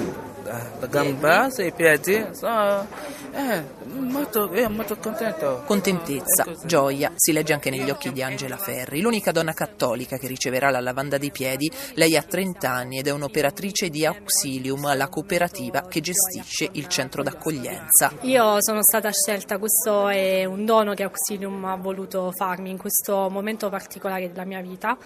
a 0.50 0.86
gamba 0.88 1.54
e 1.56 1.66
i 1.66 1.72
piedi. 1.72 2.26
So, 2.32 2.88
eh, 3.34 3.64
molto, 3.86 4.52
eh, 4.52 4.68
molto 4.68 4.98
contento. 4.98 5.64
Contentezza, 5.66 6.46
gioia, 6.66 7.12
si 7.16 7.32
legge 7.32 7.54
anche 7.54 7.70
negli 7.70 7.90
occhi 7.90 8.12
di 8.12 8.24
Angela 8.24 8.58
Ferri, 8.58 9.02
l'unica 9.02 9.32
donna 9.32 9.54
cattolica 9.54 10.18
che 10.18 10.28
riceverà 10.28 10.70
la 10.70 10.80
lavanda 10.80 11.18
dei 11.18 11.32
piedi. 11.32 11.72
Lei 11.94 12.16
ha 12.16 12.24
30 12.24 12.70
anni 12.70 13.00
ed 13.00 13.08
è 13.08 13.12
un'operatrice 13.12 13.90
di 13.90 14.06
Auxilium, 14.06 14.96
la 14.96 15.08
cooperativa 15.08 15.88
che 15.88 16.02
gestisce 16.02 16.70
il 16.74 16.88
centro 16.88 17.24
d'accoglienza. 17.24 18.14
Io 18.22 18.62
sono 18.62 18.82
stata 18.82 19.12
scelta, 19.12 19.58
questo 19.58 20.08
è 20.08 20.46
un 20.46 20.66
dono 20.66 20.94
che 20.94 21.04
Auxilium 21.04 21.66
ha 21.66 21.76
voluto 21.76 22.32
farmi 22.32 22.70
in 22.70 22.78
questo 22.78 23.30
momento 23.30 23.70
particolare 23.70 24.28
della 24.30 24.46
mia 24.46 24.62
vita, 24.62 24.98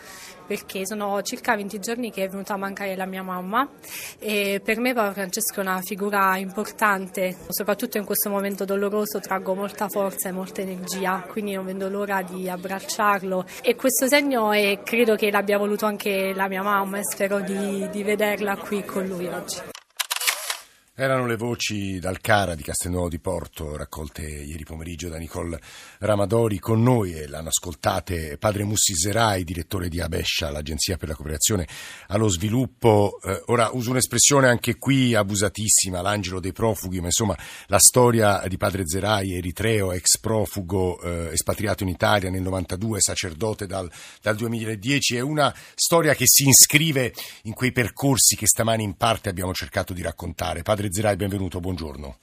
perché 0.51 0.85
sono 0.85 1.21
circa 1.21 1.55
20 1.55 1.79
giorni 1.79 2.11
che 2.11 2.25
è 2.25 2.29
venuta 2.29 2.55
a 2.55 2.57
mancare 2.57 2.95
la 2.95 3.05
mia 3.05 3.23
mamma 3.23 3.67
e 4.19 4.61
per 4.61 4.79
me 4.79 4.93
Papa 4.93 5.13
Francesco 5.31 5.61
è 5.61 5.63
una 5.63 5.79
figura 5.81 6.35
importante, 6.35 7.37
soprattutto 7.47 7.97
in 7.97 8.03
questo 8.03 8.29
momento 8.29 8.65
doloroso 8.65 9.21
traggo 9.21 9.55
molta 9.55 9.87
forza 9.87 10.27
e 10.27 10.33
molta 10.33 10.59
energia, 10.59 11.25
quindi 11.25 11.53
non 11.53 11.63
vedo 11.63 11.87
l'ora 11.87 12.21
di 12.21 12.49
abbracciarlo 12.49 13.45
e 13.61 13.75
questo 13.75 14.09
segno 14.09 14.51
è, 14.51 14.81
credo 14.83 15.15
che 15.15 15.31
l'abbia 15.31 15.57
voluto 15.57 15.85
anche 15.85 16.33
la 16.35 16.49
mia 16.49 16.63
mamma 16.63 16.97
e 16.97 17.03
spero 17.05 17.39
di, 17.39 17.87
di 17.91 18.03
vederla 18.03 18.57
qui 18.57 18.83
con 18.83 19.05
lui 19.05 19.27
oggi. 19.27 19.70
Erano 21.01 21.25
le 21.25 21.35
voci 21.35 21.97
dal 21.97 22.21
Cara 22.21 22.53
di 22.53 22.61
Castelnuovo 22.61 23.09
di 23.09 23.17
Porto, 23.17 23.75
raccolte 23.75 24.21
ieri 24.21 24.63
pomeriggio 24.63 25.09
da 25.09 25.17
Nicole 25.17 25.59
Ramadori 25.97 26.59
con 26.59 26.83
noi 26.83 27.13
e 27.13 27.27
l'hanno 27.27 27.47
ascoltate 27.47 28.37
padre 28.37 28.65
Mussi 28.65 28.93
Zerai, 28.93 29.43
direttore 29.43 29.89
di 29.89 29.99
Abescia, 29.99 30.51
l'Agenzia 30.51 30.97
per 30.97 31.07
la 31.07 31.15
Cooperazione 31.15 31.67
allo 32.09 32.27
Sviluppo. 32.27 33.19
Eh, 33.23 33.41
ora 33.47 33.71
uso 33.73 33.89
un'espressione 33.89 34.47
anche 34.47 34.77
qui 34.77 35.15
abusatissima, 35.15 36.01
l'angelo 36.01 36.39
dei 36.39 36.53
profughi, 36.53 36.99
ma 36.99 37.07
insomma 37.07 37.35
la 37.65 37.79
storia 37.79 38.43
di 38.47 38.57
padre 38.57 38.83
Zerai, 38.85 39.33
eritreo, 39.33 39.93
ex 39.93 40.19
profugo, 40.19 41.01
eh, 41.01 41.29
espatriato 41.31 41.81
in 41.81 41.89
Italia 41.89 42.29
nel 42.29 42.43
92, 42.43 43.01
sacerdote 43.01 43.65
dal, 43.65 43.91
dal 44.21 44.35
2010, 44.35 45.15
è 45.15 45.21
una 45.21 45.51
storia 45.73 46.13
che 46.13 46.25
si 46.27 46.47
iscrive 46.47 47.11
in 47.45 47.53
quei 47.53 47.71
percorsi 47.71 48.35
che 48.35 48.45
stamani 48.45 48.83
in 48.83 48.93
parte 48.97 49.29
abbiamo 49.29 49.51
cercato 49.51 49.93
di 49.93 50.03
raccontare. 50.03 50.61
Padre 50.61 50.89
Zerai, 50.91 51.15
benvenuto, 51.15 51.61
buongiorno. 51.61 52.17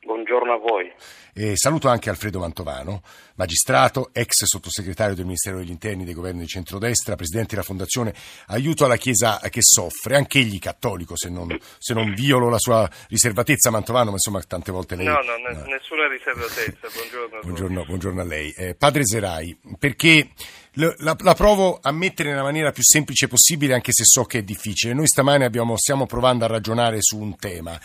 Buongiorno 0.00 0.52
a 0.54 0.56
voi. 0.56 0.90
E 1.34 1.52
saluto 1.56 1.88
anche 1.88 2.08
Alfredo 2.08 2.38
Mantovano, 2.38 3.02
magistrato, 3.34 4.08
ex 4.14 4.44
sottosegretario 4.44 5.14
del 5.14 5.26
Ministero 5.26 5.58
degli 5.58 5.68
Interni 5.68 6.04
dei 6.04 6.14
governi 6.14 6.40
di 6.40 6.46
centrodestra, 6.46 7.16
presidente 7.16 7.50
della 7.50 7.62
Fondazione 7.62 8.14
Aiuto 8.46 8.86
alla 8.86 8.96
Chiesa 8.96 9.38
che 9.50 9.60
soffre, 9.60 10.16
anche 10.16 10.38
egli 10.38 10.58
cattolico, 10.58 11.18
se 11.18 11.28
non, 11.28 11.54
se 11.76 11.92
non 11.92 12.14
violo 12.14 12.48
la 12.48 12.58
sua 12.58 12.88
riservatezza, 13.08 13.70
Mantovano, 13.70 14.06
ma 14.06 14.12
insomma 14.12 14.40
tante 14.40 14.72
volte 14.72 14.96
lei... 14.96 15.04
No, 15.04 15.20
no, 15.20 15.36
no. 15.36 15.64
nessuna 15.66 16.08
riservatezza, 16.08 16.88
buongiorno. 16.90 17.40
buongiorno, 17.42 17.84
buongiorno, 17.84 18.20
a 18.22 18.24
lei. 18.24 18.50
Eh, 18.56 18.74
padre 18.74 19.04
Zerai, 19.04 19.54
perché 19.78 20.30
la, 20.78 21.16
la, 21.18 21.34
provo 21.34 21.78
a 21.80 21.90
mettere 21.90 22.30
nella 22.30 22.42
maniera 22.42 22.72
più 22.72 22.82
semplice 22.82 23.28
possibile, 23.28 23.74
anche 23.74 23.92
se 23.92 24.04
so 24.04 24.24
che 24.24 24.38
è 24.38 24.42
difficile. 24.42 24.94
Noi 24.94 25.06
stamane 25.06 25.44
abbiamo, 25.44 25.76
stiamo 25.76 26.06
provando 26.06 26.44
a 26.44 26.48
ragionare 26.48 26.98
su 27.00 27.18
un 27.18 27.36
tema 27.36 27.78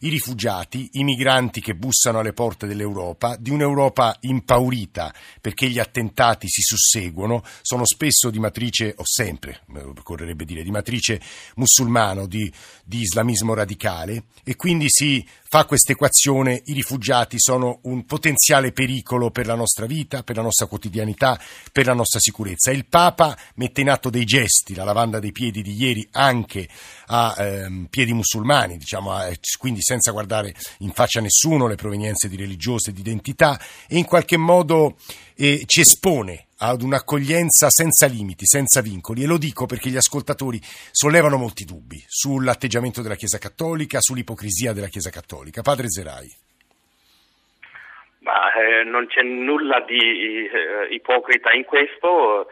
i 0.00 0.08
rifugiati, 0.08 0.90
i 0.92 1.04
migranti 1.04 1.60
che 1.60 1.74
bussano 1.74 2.20
alle 2.20 2.32
porte 2.32 2.66
dell'Europa, 2.66 3.36
di 3.36 3.50
un'Europa 3.50 4.16
impaurita 4.20 5.12
perché 5.40 5.68
gli 5.68 5.78
attentati 5.78 6.48
si 6.48 6.62
susseguono, 6.62 7.42
sono 7.62 7.84
spesso 7.84 8.30
di 8.30 8.38
matrice, 8.38 8.94
o 8.96 9.02
sempre, 9.04 9.62
occorrerebbe 9.74 10.44
dire, 10.44 10.62
di 10.62 10.70
matrice 10.70 11.20
musulmano, 11.56 12.26
di, 12.26 12.52
di 12.84 13.00
islamismo 13.00 13.54
radicale, 13.54 14.24
e 14.44 14.56
quindi 14.56 14.86
si 14.88 15.26
fa 15.48 15.64
questa 15.64 15.92
equazione, 15.92 16.62
i 16.66 16.74
rifugiati 16.74 17.38
sono 17.38 17.78
un 17.84 18.04
potenziale 18.04 18.72
pericolo 18.72 19.30
per 19.30 19.46
la 19.46 19.54
nostra 19.54 19.86
vita, 19.86 20.22
per 20.22 20.36
la 20.36 20.42
nostra 20.42 20.66
quotidianità, 20.66 21.40
per 21.72 21.86
la 21.86 21.94
nostra 21.94 22.20
sicurezza. 22.20 22.70
Il 22.70 22.86
Papa 22.86 23.36
mette 23.54 23.80
in 23.80 23.88
atto 23.88 24.10
dei 24.10 24.24
gesti, 24.24 24.74
la 24.74 24.84
lavanda 24.84 25.18
dei 25.18 25.32
piedi 25.32 25.62
di 25.62 25.74
ieri 25.74 26.06
anche 26.12 26.68
a 27.06 27.34
ehm, 27.38 27.86
piedi 27.88 28.12
musulmani, 28.12 28.76
diciamo, 28.76 29.10
a, 29.10 29.30
quindi 29.58 29.80
senza 29.80 30.10
guardare 30.10 30.54
in 30.80 30.92
faccia 30.92 31.20
a 31.20 31.22
nessuno 31.22 31.66
le 31.66 31.76
provenienze 31.76 32.28
di 32.28 32.36
religiose, 32.36 32.92
di 32.92 33.00
identità, 33.00 33.58
e 33.88 33.96
in 33.96 34.04
qualche 34.04 34.36
modo 34.36 34.96
eh, 35.34 35.62
ci 35.64 35.80
espone 35.80 36.47
ad 36.60 36.82
un'accoglienza 36.82 37.68
senza 37.70 38.06
limiti, 38.06 38.44
senza 38.46 38.80
vincoli 38.80 39.22
e 39.22 39.26
lo 39.26 39.38
dico 39.38 39.66
perché 39.66 39.90
gli 39.90 39.96
ascoltatori 39.96 40.58
sollevano 40.62 41.36
molti 41.36 41.64
dubbi 41.64 42.02
sull'atteggiamento 42.06 43.02
della 43.02 43.14
Chiesa 43.14 43.38
Cattolica, 43.38 44.00
sull'ipocrisia 44.00 44.72
della 44.72 44.88
Chiesa 44.88 45.10
Cattolica. 45.10 45.62
Padre 45.62 45.88
Zerai. 45.88 46.46
Ma 48.20 48.52
eh, 48.52 48.84
non 48.84 49.06
c'è 49.06 49.22
nulla 49.22 49.80
di 49.86 50.46
eh, 50.46 50.88
ipocrita 50.90 51.52
in 51.52 51.64
questo. 51.64 52.48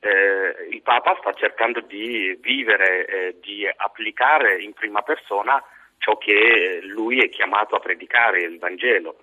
Eh, 0.00 0.68
il 0.70 0.80
Papa 0.80 1.16
sta 1.20 1.32
cercando 1.34 1.80
di 1.80 2.36
vivere, 2.40 3.06
eh, 3.06 3.36
di 3.40 3.68
applicare 3.76 4.62
in 4.62 4.72
prima 4.72 5.02
persona 5.02 5.62
ciò 5.98 6.16
che 6.16 6.80
lui 6.82 7.22
è 7.22 7.28
chiamato 7.28 7.76
a 7.76 7.80
predicare, 7.80 8.40
il 8.40 8.58
Vangelo. 8.58 9.18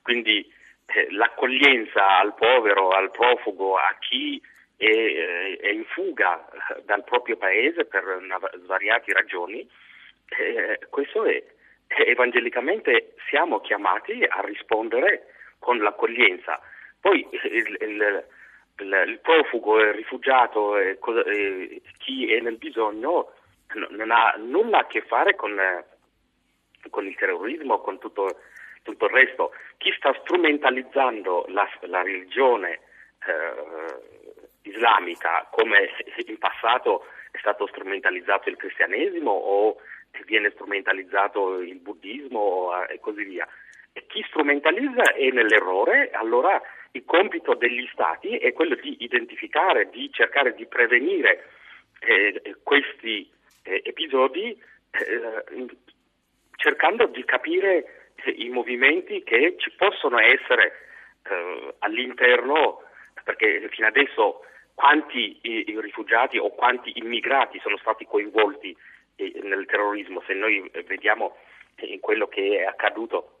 Quindi 0.00 0.48
l'accoglienza 1.10 2.18
al 2.18 2.34
povero, 2.34 2.90
al 2.90 3.10
profugo, 3.10 3.76
a 3.76 3.96
chi 3.98 4.40
è, 4.76 4.84
eh, 4.84 5.58
è 5.60 5.68
in 5.68 5.84
fuga 5.84 6.48
dal 6.84 7.04
proprio 7.04 7.36
paese 7.36 7.84
per 7.84 8.02
svariate 8.62 9.12
ragioni, 9.12 9.68
eh, 10.38 10.78
questo 10.88 11.24
è, 11.24 11.42
evangelicamente 11.86 13.14
siamo 13.28 13.60
chiamati 13.60 14.22
a 14.22 14.40
rispondere 14.42 15.26
con 15.58 15.78
l'accoglienza. 15.78 16.60
Poi 17.00 17.26
il, 17.30 17.76
il, 17.80 18.24
il, 18.78 19.04
il 19.06 19.18
profugo, 19.20 19.80
il 19.80 19.92
rifugiato, 19.92 20.76
chi 21.98 22.32
è 22.32 22.40
nel 22.40 22.56
bisogno 22.56 23.32
non 23.74 24.10
ha 24.10 24.34
nulla 24.38 24.78
a 24.78 24.86
che 24.86 25.02
fare 25.02 25.34
con, 25.34 25.56
con 26.90 27.06
il 27.06 27.14
terrorismo, 27.16 27.80
con 27.80 27.98
tutto 27.98 28.40
tutto 28.82 29.06
il 29.06 29.12
resto. 29.12 29.52
Chi 29.78 29.92
sta 29.96 30.12
strumentalizzando 30.22 31.46
la, 31.48 31.68
la 31.82 32.02
religione 32.02 32.80
eh, 33.26 34.68
islamica 34.70 35.46
come 35.50 35.88
in 36.26 36.38
passato 36.38 37.06
è 37.30 37.38
stato 37.38 37.66
strumentalizzato 37.66 38.48
il 38.48 38.56
cristianesimo 38.56 39.30
o 39.30 39.76
viene 40.24 40.50
strumentalizzato 40.50 41.60
il 41.60 41.78
buddismo 41.78 42.86
e 42.86 42.98
così 43.00 43.24
via. 43.24 43.46
E 43.92 44.06
chi 44.06 44.24
strumentalizza 44.28 45.14
è 45.14 45.30
nell'errore, 45.30 46.10
allora 46.10 46.60
il 46.92 47.04
compito 47.04 47.54
degli 47.54 47.88
stati 47.92 48.36
è 48.36 48.52
quello 48.52 48.74
di 48.74 48.96
identificare, 49.00 49.88
di 49.90 50.10
cercare 50.12 50.54
di 50.54 50.66
prevenire 50.66 51.50
eh, 52.00 52.56
questi 52.62 53.30
eh, 53.62 53.82
episodi 53.84 54.50
eh, 54.90 55.66
cercando 56.56 57.06
di 57.06 57.24
capire 57.24 57.99
i 58.26 58.48
movimenti 58.48 59.22
che 59.22 59.54
ci 59.58 59.70
possono 59.72 60.18
essere 60.18 60.72
eh, 61.24 61.74
all'interno, 61.80 62.82
perché 63.24 63.68
fino 63.70 63.86
adesso 63.86 64.44
quanti 64.74 65.38
i, 65.42 65.70
i 65.70 65.80
rifugiati 65.80 66.38
o 66.38 66.50
quanti 66.50 66.92
immigrati 66.94 67.58
sono 67.60 67.76
stati 67.78 68.06
coinvolti 68.06 68.76
eh, 69.16 69.40
nel 69.42 69.66
terrorismo, 69.66 70.22
se 70.26 70.34
noi 70.34 70.70
vediamo 70.86 71.36
in 71.80 72.00
quello 72.00 72.28
che 72.28 72.58
è 72.60 72.64
accaduto, 72.64 73.38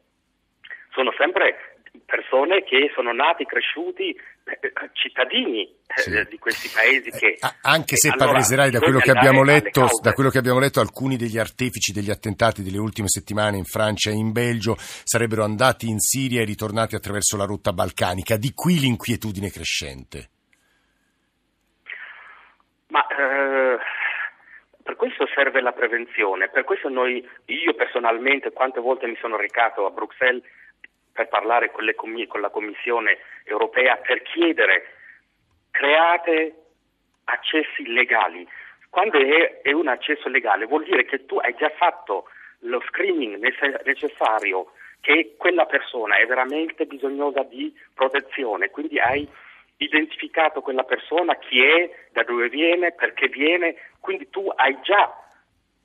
sono 0.92 1.12
sempre 1.16 1.69
persone 2.04 2.62
che 2.62 2.90
sono 2.94 3.12
nati, 3.12 3.44
cresciuti, 3.44 4.10
eh, 4.10 4.90
cittadini 4.92 5.62
eh, 5.62 6.00
sì. 6.00 6.26
di 6.28 6.38
questi 6.38 6.68
paesi 6.72 7.10
che... 7.10 7.38
Eh, 7.40 7.54
anche 7.62 7.96
se 7.96 8.08
allora, 8.08 8.26
Padre 8.26 8.42
Serai, 8.42 8.70
da 8.70 8.78
quello, 8.78 8.98
che 8.98 9.10
abbiamo 9.10 9.42
letto, 9.42 9.86
da 10.02 10.12
quello 10.12 10.30
che 10.30 10.38
abbiamo 10.38 10.58
letto, 10.58 10.80
alcuni 10.80 11.16
degli 11.16 11.38
artefici 11.38 11.92
degli 11.92 12.10
attentati 12.10 12.62
delle 12.62 12.78
ultime 12.78 13.08
settimane 13.08 13.56
in 13.56 13.64
Francia 13.64 14.10
e 14.10 14.14
in 14.14 14.32
Belgio 14.32 14.76
sarebbero 14.76 15.44
andati 15.44 15.88
in 15.88 15.98
Siria 15.98 16.40
e 16.40 16.44
ritornati 16.44 16.94
attraverso 16.94 17.36
la 17.36 17.44
rotta 17.44 17.72
balcanica. 17.72 18.36
Di 18.36 18.52
qui 18.54 18.78
l'inquietudine 18.78 19.50
crescente. 19.50 20.28
Ma... 22.88 23.06
Eh 23.06 23.98
per 24.90 24.98
questo 24.98 25.24
serve 25.32 25.60
la 25.60 25.70
prevenzione, 25.70 26.48
per 26.48 26.64
questo 26.64 26.88
noi, 26.88 27.24
io 27.44 27.74
personalmente 27.74 28.50
quante 28.50 28.80
volte 28.80 29.06
mi 29.06 29.16
sono 29.20 29.36
recato 29.36 29.86
a 29.86 29.90
Bruxelles 29.90 30.42
per 31.20 31.28
parlare 31.28 31.70
con, 31.70 31.90
com- 31.94 32.26
con 32.26 32.40
la 32.40 32.48
Commissione 32.48 33.18
europea 33.44 33.96
per 33.96 34.22
chiedere 34.22 34.94
create 35.70 36.54
accessi 37.24 37.86
legali. 37.86 38.46
Quando 38.88 39.18
è, 39.18 39.60
è, 39.60 39.72
un 39.72 39.88
accesso 39.88 40.28
legale 40.28 40.64
vuol 40.64 40.84
dire 40.84 41.04
che 41.04 41.26
tu 41.26 41.36
hai 41.36 41.54
già 41.56 41.70
fatto 41.76 42.28
lo 42.60 42.80
screening 42.88 43.36
necessario 43.84 44.72
che 45.00 45.34
quella 45.38 45.66
persona 45.66 46.16
è 46.16 46.26
veramente 46.26 46.86
bisognosa 46.86 47.42
di 47.42 47.72
protezione, 47.94 48.70
quindi 48.70 48.98
hai 48.98 49.28
identificato 49.76 50.60
quella 50.60 50.84
persona, 50.84 51.36
chi 51.36 51.62
è, 51.64 52.08
da 52.12 52.22
dove 52.22 52.48
viene, 52.48 52.92
perché 52.92 53.28
viene, 53.28 53.76
quindi 54.00 54.28
tu 54.28 54.50
hai 54.54 54.78
già 54.82 55.10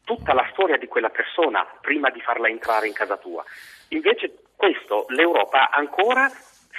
tutta 0.04 0.34
la 0.34 0.48
storia 0.52 0.78
di 0.78 0.88
quella 0.88 1.10
persona 1.10 1.66
prima 1.82 2.10
di 2.10 2.20
farla 2.20 2.50
entrare 2.50 2.88
in 2.88 2.94
casa 2.94 3.18
tua. 3.18 3.44
Invece 3.90 4.34
questo 4.56 5.06
l'Europa 5.10 5.70
ancora 5.70 6.32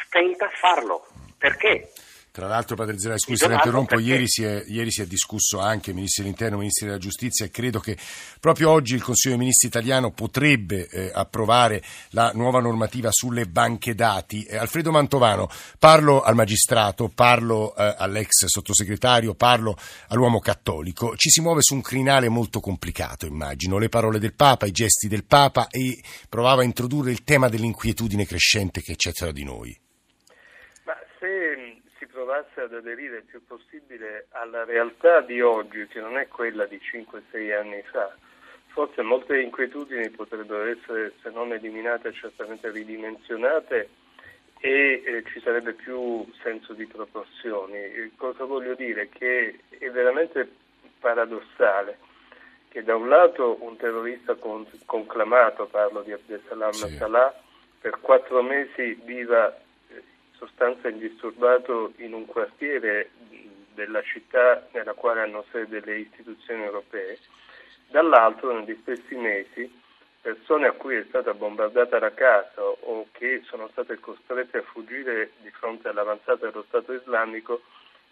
stenta 0.07 0.47
a 0.47 0.51
farlo. 0.51 1.07
Perché? 1.39 1.93
Tra 2.37 2.49
l'altro, 2.49 2.77
Padre 2.77 2.99
Zera, 2.99 3.17
scusi 3.17 3.39
se 3.39 3.49
la 3.49 3.55
interrompo, 3.55 3.99
ieri 3.99 4.29
si, 4.29 4.43
è, 4.45 4.63
ieri 4.67 4.91
si, 4.91 5.01
è, 5.01 5.07
discusso 5.07 5.59
anche 5.59 5.95
Ministri 5.95 6.23
dell'Interno, 6.23 6.59
Ministri 6.59 6.85
della 6.85 6.99
Giustizia 6.99 7.47
e 7.47 7.51
credo 7.51 7.81
che 7.81 7.97
proprio 8.41 8.69
oggi 8.69 8.95
il 8.95 9.03
Consiglio 9.03 9.37
dei 9.37 9.43
Ministri 9.43 9.69
italiano 9.69 10.11
potrebbe 10.11 10.87
eh, 10.87 11.11
approvare 11.15 11.83
la 12.11 12.33
nuova 12.35 12.61
normativa 12.61 13.09
sulle 13.11 13.47
banche 13.47 13.95
dati. 13.95 14.43
Eh, 14.43 14.59
Alfredo 14.59 14.91
Mantovano, 14.91 15.49
parlo 15.79 16.21
al 16.21 16.35
magistrato, 16.35 17.09
parlo 17.09 17.75
eh, 17.75 17.95
all'ex 17.97 18.45
sottosegretario, 18.45 19.35
parlo 19.35 19.75
all'uomo 20.09 20.39
cattolico. 20.39 21.17
Ci 21.17 21.31
si 21.31 21.41
muove 21.41 21.63
su 21.63 21.73
un 21.73 21.81
crinale 21.81 22.29
molto 22.29 22.61
complicato, 22.61 23.25
immagino. 23.25 23.79
Le 23.79 23.89
parole 23.89 24.19
del 24.19 24.35
Papa, 24.35 24.67
i 24.67 24.73
gesti 24.73 25.09
del 25.09 25.25
Papa 25.25 25.69
e 25.69 26.03
provava 26.29 26.61
a 26.61 26.67
introdurre 26.67 27.11
il 27.13 27.25
tema 27.25 27.49
dell'inquietudine 27.49 28.27
crescente 28.27 28.83
che 28.83 28.95
c'è 28.95 29.13
tra 29.13 29.33
di 29.33 29.43
noi 29.43 29.85
provasse 32.17 32.63
ad 32.63 32.73
aderire 32.73 33.19
il 33.19 33.25
più 33.25 33.45
possibile 33.45 34.29
alla 34.31 34.65
realtà 34.65 35.21
di 35.21 35.43
oggi, 35.43 35.87
che 35.87 36.01
non 36.01 36.17
è 36.17 36.27
quella 36.29 36.65
di 36.65 36.81
5-6 36.81 37.55
anni 37.55 37.83
fa, 37.83 38.11
forse 38.69 39.03
molte 39.03 39.39
inquietudini 39.39 40.09
potrebbero 40.09 40.65
essere, 40.65 41.13
se 41.21 41.29
non 41.29 41.53
eliminate, 41.53 42.15
certamente 42.15 42.71
ridimensionate 42.71 43.91
e 44.61 45.03
eh, 45.05 45.25
ci 45.31 45.41
sarebbe 45.41 45.75
più 45.75 46.27
senso 46.43 46.73
di 46.73 46.87
proporzioni. 46.87 48.11
Cosa 48.17 48.45
voglio 48.45 48.75
dire? 48.75 49.11
Che 49.11 49.59
è 49.69 49.91
veramente 49.91 50.49
paradossale 50.99 51.99
che 52.69 52.83
da 52.83 52.97
un 52.97 53.11
lato 53.11 53.59
un 53.61 53.77
terrorista 53.77 54.37
con, 54.37 54.67
conclamato, 54.87 55.67
parlo 55.67 56.01
di 56.01 56.13
Abdesalam 56.13 56.73
sì. 56.73 56.97
Salah, 56.97 57.35
per 57.79 58.01
quattro 58.01 58.43
mesi 58.43 58.99
viva 59.05 59.55
sostanza 60.37 60.89
indisturbato 60.89 61.93
in 61.97 62.13
un 62.13 62.27
quartiere 62.27 63.11
della 63.75 64.03
città 64.03 64.67
nella 64.73 64.95
quale 64.95 65.21
hanno 65.21 65.45
sede 65.51 65.81
le 65.85 65.99
istituzioni 65.99 66.63
europee, 66.63 67.19
dall'altro 67.89 68.59
negli 68.59 68.77
stessi 68.83 69.15
mesi 69.15 69.85
persone 70.27 70.67
a 70.67 70.73
cui 70.73 70.97
è 70.97 71.05
stata 71.07 71.35
bombardata 71.35 72.01
la 72.01 72.13
casa 72.13 72.61
o 72.61 73.07
che 73.13 73.43
sono 73.45 73.69
state 73.69 74.01
costrette 74.01 74.59
a 74.59 74.63
fuggire 74.63 75.31
di 75.41 75.51
fronte 75.51 75.87
all'avanzata 75.87 76.47
dello 76.47 76.65
Stato 76.67 76.93
islamico 76.95 77.63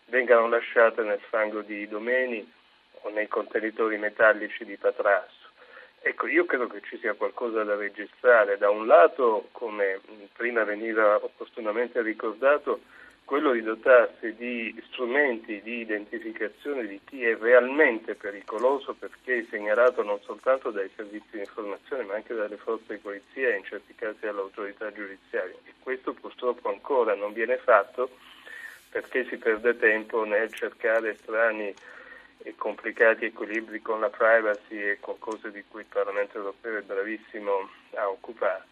vengano 0.06 0.46
lasciate 0.46 1.02
nel 1.02 1.18
fango 1.28 1.62
di 1.62 1.88
domeni 1.88 2.48
o 3.00 3.08
nei 3.08 3.26
contenitori 3.26 3.98
metallici 3.98 4.64
di 4.64 4.76
Patrasso. 4.76 5.43
Ecco, 6.06 6.26
io 6.26 6.44
credo 6.44 6.66
che 6.66 6.82
ci 6.82 6.98
sia 6.98 7.14
qualcosa 7.14 7.64
da 7.64 7.76
registrare. 7.76 8.58
Da 8.58 8.68
un 8.68 8.86
lato, 8.86 9.48
come 9.52 10.00
prima 10.36 10.62
veniva 10.62 11.14
opportunamente 11.16 12.02
ricordato, 12.02 12.80
quello 13.24 13.52
di 13.52 13.62
dotarsi 13.62 14.34
di 14.34 14.78
strumenti 14.90 15.62
di 15.62 15.78
identificazione 15.78 16.86
di 16.86 17.00
chi 17.06 17.24
è 17.24 17.34
realmente 17.38 18.16
pericoloso 18.16 18.92
perché 18.92 19.38
è 19.38 19.46
segnalato 19.48 20.02
non 20.02 20.20
soltanto 20.20 20.70
dai 20.70 20.90
servizi 20.94 21.30
di 21.30 21.38
informazione 21.38 22.04
ma 22.04 22.16
anche 22.16 22.34
dalle 22.34 22.58
forze 22.58 22.96
di 22.96 23.00
polizia 23.00 23.48
e 23.48 23.56
in 23.56 23.64
certi 23.64 23.94
casi 23.94 24.18
dall'autorità 24.20 24.92
giudiziaria. 24.92 25.56
E 25.64 25.72
questo 25.80 26.12
purtroppo 26.12 26.68
ancora 26.68 27.14
non 27.14 27.32
viene 27.32 27.56
fatto 27.56 28.10
perché 28.90 29.24
si 29.24 29.38
perde 29.38 29.78
tempo 29.78 30.24
nel 30.24 30.52
cercare 30.52 31.16
strani 31.16 31.74
e 32.44 32.54
complicati 32.56 33.24
equilibri 33.24 33.80
con 33.80 34.00
la 34.00 34.10
privacy 34.10 34.76
e 34.76 34.98
con 35.00 35.18
cose 35.18 35.50
di 35.50 35.64
cui 35.66 35.80
il 35.80 35.86
Parlamento 35.88 36.36
europeo 36.36 36.78
è 36.78 36.82
bravissimo 36.82 37.70
a 37.94 38.08
occuparsi. 38.08 38.68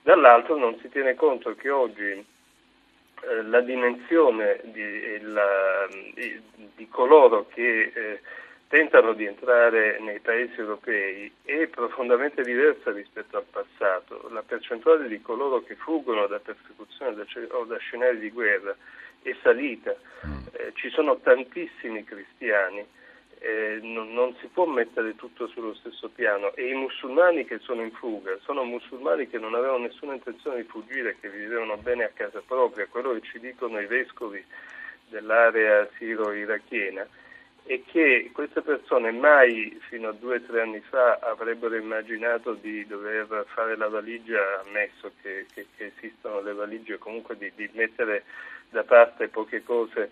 Dall'altro 0.00 0.56
non 0.56 0.78
si 0.80 0.88
tiene 0.88 1.14
conto 1.14 1.54
che 1.54 1.68
oggi 1.68 2.10
eh, 2.10 3.42
la 3.42 3.60
dimensione 3.60 4.60
di, 4.64 5.20
la, 5.20 5.86
di, 6.14 6.42
di 6.74 6.88
coloro 6.88 7.46
che 7.48 7.92
eh, 7.94 8.20
tentano 8.68 9.12
di 9.12 9.26
entrare 9.26 10.00
nei 10.00 10.20
paesi 10.20 10.58
europei 10.58 11.30
è 11.44 11.66
profondamente 11.66 12.42
diversa 12.42 12.90
rispetto 12.92 13.36
al 13.36 13.44
passato. 13.44 14.30
La 14.32 14.42
percentuale 14.42 15.06
di 15.06 15.20
coloro 15.20 15.62
che 15.62 15.74
fuggono 15.74 16.26
da 16.26 16.40
persecuzione 16.40 17.26
o 17.50 17.64
da 17.64 17.76
scenari 17.76 18.18
di 18.18 18.30
guerra 18.30 18.74
è 19.20 19.36
salita. 19.42 19.94
Mm. 20.26 20.46
Eh, 20.52 20.72
ci 20.76 20.88
sono 20.88 21.18
tantissimi 21.18 22.02
cristiani 22.04 22.84
eh, 23.42 23.80
non, 23.82 24.12
non, 24.12 24.34
si 24.40 24.46
può 24.46 24.66
mettere 24.66 25.16
tutto 25.16 25.48
sullo 25.48 25.74
stesso 25.74 26.08
piano. 26.08 26.54
E 26.54 26.68
i 26.68 26.74
musulmani 26.74 27.44
che 27.44 27.58
sono 27.58 27.82
in 27.82 27.92
fuga 27.92 28.38
sono 28.42 28.62
musulmani 28.62 29.28
che 29.28 29.38
non 29.38 29.54
avevano 29.54 29.84
nessuna 29.84 30.14
intenzione 30.14 30.62
di 30.62 30.68
fuggire, 30.68 31.16
che 31.20 31.28
vivevano 31.28 31.76
bene 31.76 32.04
a 32.04 32.10
casa 32.14 32.42
propria, 32.46 32.86
quello 32.86 33.12
che 33.14 33.22
ci 33.22 33.40
dicono 33.40 33.80
i 33.80 33.86
vescovi 33.86 34.44
dell'area 35.08 35.88
siro-irachena 35.98 37.06
e 37.64 37.84
che 37.86 38.30
queste 38.32 38.60
persone 38.60 39.12
mai 39.12 39.78
fino 39.88 40.08
a 40.08 40.12
due 40.12 40.36
o 40.36 40.42
tre 40.42 40.62
anni 40.62 40.80
fa 40.80 41.18
avrebbero 41.20 41.76
immaginato 41.76 42.54
di 42.54 42.84
dover 42.86 43.44
fare 43.54 43.76
la 43.76 43.88
valigia, 43.88 44.60
ammesso 44.64 45.12
che, 45.20 45.46
che, 45.52 45.66
che 45.76 45.92
esistano 45.96 46.40
le 46.40 46.54
valigie, 46.54 46.98
comunque 46.98 47.36
di, 47.36 47.52
di 47.54 47.68
mettere 47.74 48.24
da 48.70 48.82
parte 48.82 49.28
poche 49.28 49.62
cose 49.62 50.10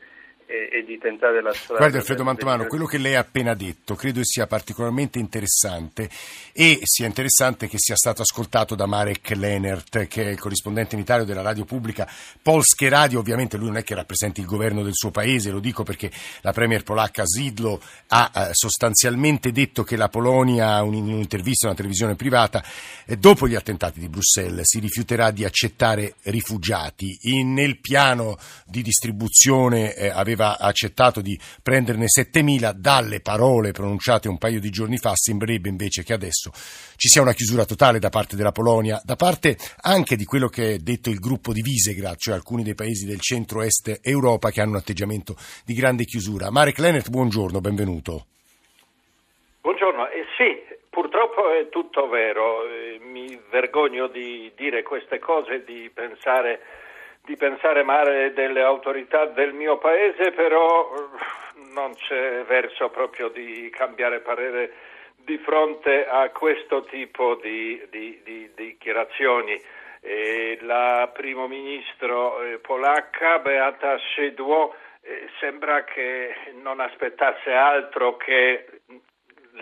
e, 0.50 0.78
e, 0.78 0.85
di 0.85 0.99
tentare 0.99 1.40
la 1.40 1.52
strada. 1.52 1.78
Guardi 1.78 1.99
Alfredo 1.99 2.25
Mantovano, 2.25 2.66
quello 2.66 2.85
che 2.85 2.98
lei 2.98 3.14
ha 3.14 3.20
appena 3.20 3.55
detto 3.55 3.94
credo 3.94 4.18
sia 4.25 4.48
particolarmente 4.48 5.20
interessante 5.20 6.11
e 6.53 6.81
sia 6.83 7.07
interessante 7.07 7.68
che 7.68 7.77
sia 7.79 7.94
stato 7.94 8.22
ascoltato 8.22 8.75
da 8.75 8.87
Marek 8.87 9.31
Lenert, 9.31 10.09
che 10.09 10.25
è 10.25 10.29
il 10.31 10.40
corrispondente 10.40 10.96
in 10.96 11.03
Italia 11.03 11.25
della 11.25 11.42
radio 11.42 11.64
pubblica 11.64 12.09
Polsche 12.42 12.88
Radio, 12.88 13.20
ovviamente 13.20 13.57
lui 13.57 13.68
non 13.68 13.77
è 13.77 13.85
che 13.85 13.94
rappresenti 13.94 14.40
il 14.40 14.46
governo 14.46 14.83
del 14.83 14.94
suo 14.94 15.12
paese, 15.12 15.53
lo 15.53 15.61
dico 15.61 15.85
perché 15.85 16.11
la 16.40 16.53
premier 16.53 16.83
polacca 16.83 17.25
Zidlo 17.25 17.81
ha 18.09 18.33
eh, 18.35 18.48
sostanzialmente 18.51 19.53
detto 19.53 19.85
che 19.85 19.96
la 19.96 20.09
Polonia, 20.09 20.81
in 20.81 20.94
un'intervista 20.94 21.66
a 21.66 21.68
una 21.68 21.77
televisione 21.77 22.16
privata, 22.16 22.64
eh, 23.07 23.16
dopo 23.16 23.46
gli 23.46 23.55
attentati 23.55 24.01
di 24.01 24.09
Bruxelles 24.09 24.66
si 24.66 24.81
rifiuterà 24.81 25.31
di 25.31 25.44
accettare 25.44 26.14
rifugiati. 26.22 27.18
nel 27.44 27.79
piano 27.79 28.37
di 28.66 28.83
distribuzione 28.83 29.94
eh, 29.94 30.09
aveva 30.09 30.39
aveva 30.40 30.59
accettato 30.59 31.20
di 31.20 31.38
prenderne 31.62 32.07
7.000, 32.07 32.72
dalle 32.72 33.20
parole 33.20 33.72
pronunciate 33.72 34.29
un 34.29 34.38
paio 34.38 34.59
di 34.59 34.70
giorni 34.70 34.96
fa 34.96 35.12
sembrerebbe 35.14 35.68
invece 35.68 36.03
che 36.03 36.14
adesso 36.14 36.50
ci 36.96 37.09
sia 37.09 37.20
una 37.20 37.35
chiusura 37.35 37.64
totale 37.64 37.98
da 37.98 38.09
parte 38.09 38.37
della 38.37 38.53
Polonia, 38.53 39.00
da 39.05 39.16
parte 39.16 39.57
anche 39.83 40.16
di 40.16 40.24
quello 40.24 40.48
che 40.48 40.74
è 40.74 40.79
detto 40.79 41.11
il 41.11 41.18
gruppo 41.18 41.53
di 41.53 41.61
Visegrad, 41.61 42.16
cioè 42.16 42.35
alcuni 42.35 42.62
dei 42.62 42.74
paesi 42.74 43.07
del 43.07 43.20
centro-est 43.20 44.00
Europa 44.03 44.50
che 44.50 44.61
hanno 44.61 44.72
un 44.72 44.76
atteggiamento 44.76 45.35
di 45.64 45.74
grande 45.74 46.05
chiusura. 46.05 46.50
Marek 46.50 46.79
Lenert, 46.79 47.11
buongiorno, 47.11 47.61
benvenuto. 47.61 48.24
Buongiorno, 49.61 50.09
eh, 50.09 50.24
sì, 50.38 50.57
purtroppo 50.88 51.53
è 51.53 51.68
tutto 51.68 52.09
vero, 52.09 52.64
eh, 52.64 52.98
mi 52.98 53.38
vergogno 53.50 54.09
di 54.09 54.50
dire 54.57 54.83
queste 54.83 55.18
cose, 55.18 55.64
di 55.64 55.90
pensare 55.92 56.61
di 57.31 57.37
pensare 57.37 57.85
male 57.85 58.33
delle 58.33 58.61
autorità 58.61 59.27
del 59.27 59.53
mio 59.53 59.79
paese, 59.79 60.33
però 60.33 60.93
eh, 60.93 61.62
non 61.73 61.95
c'è 61.95 62.43
verso 62.43 62.88
proprio 62.88 63.29
di 63.29 63.71
cambiare 63.71 64.19
parere 64.19 64.73
di 65.14 65.38
fronte 65.38 66.09
a 66.09 66.29
questo 66.31 66.83
tipo 66.83 67.37
di, 67.37 67.81
di, 67.88 68.21
di, 68.25 68.51
di 68.57 68.66
dichiarazioni. 68.73 69.62
Eh, 70.01 70.59
la 70.62 71.09
primo 71.12 71.47
ministro 71.47 72.43
eh, 72.43 72.59
polacca 72.59 73.38
Beata 73.38 73.97
Szydło 73.99 74.75
eh, 75.03 75.29
sembra 75.38 75.85
che 75.85 76.35
non 76.61 76.81
aspettasse 76.81 77.53
altro 77.53 78.16
che 78.16 78.81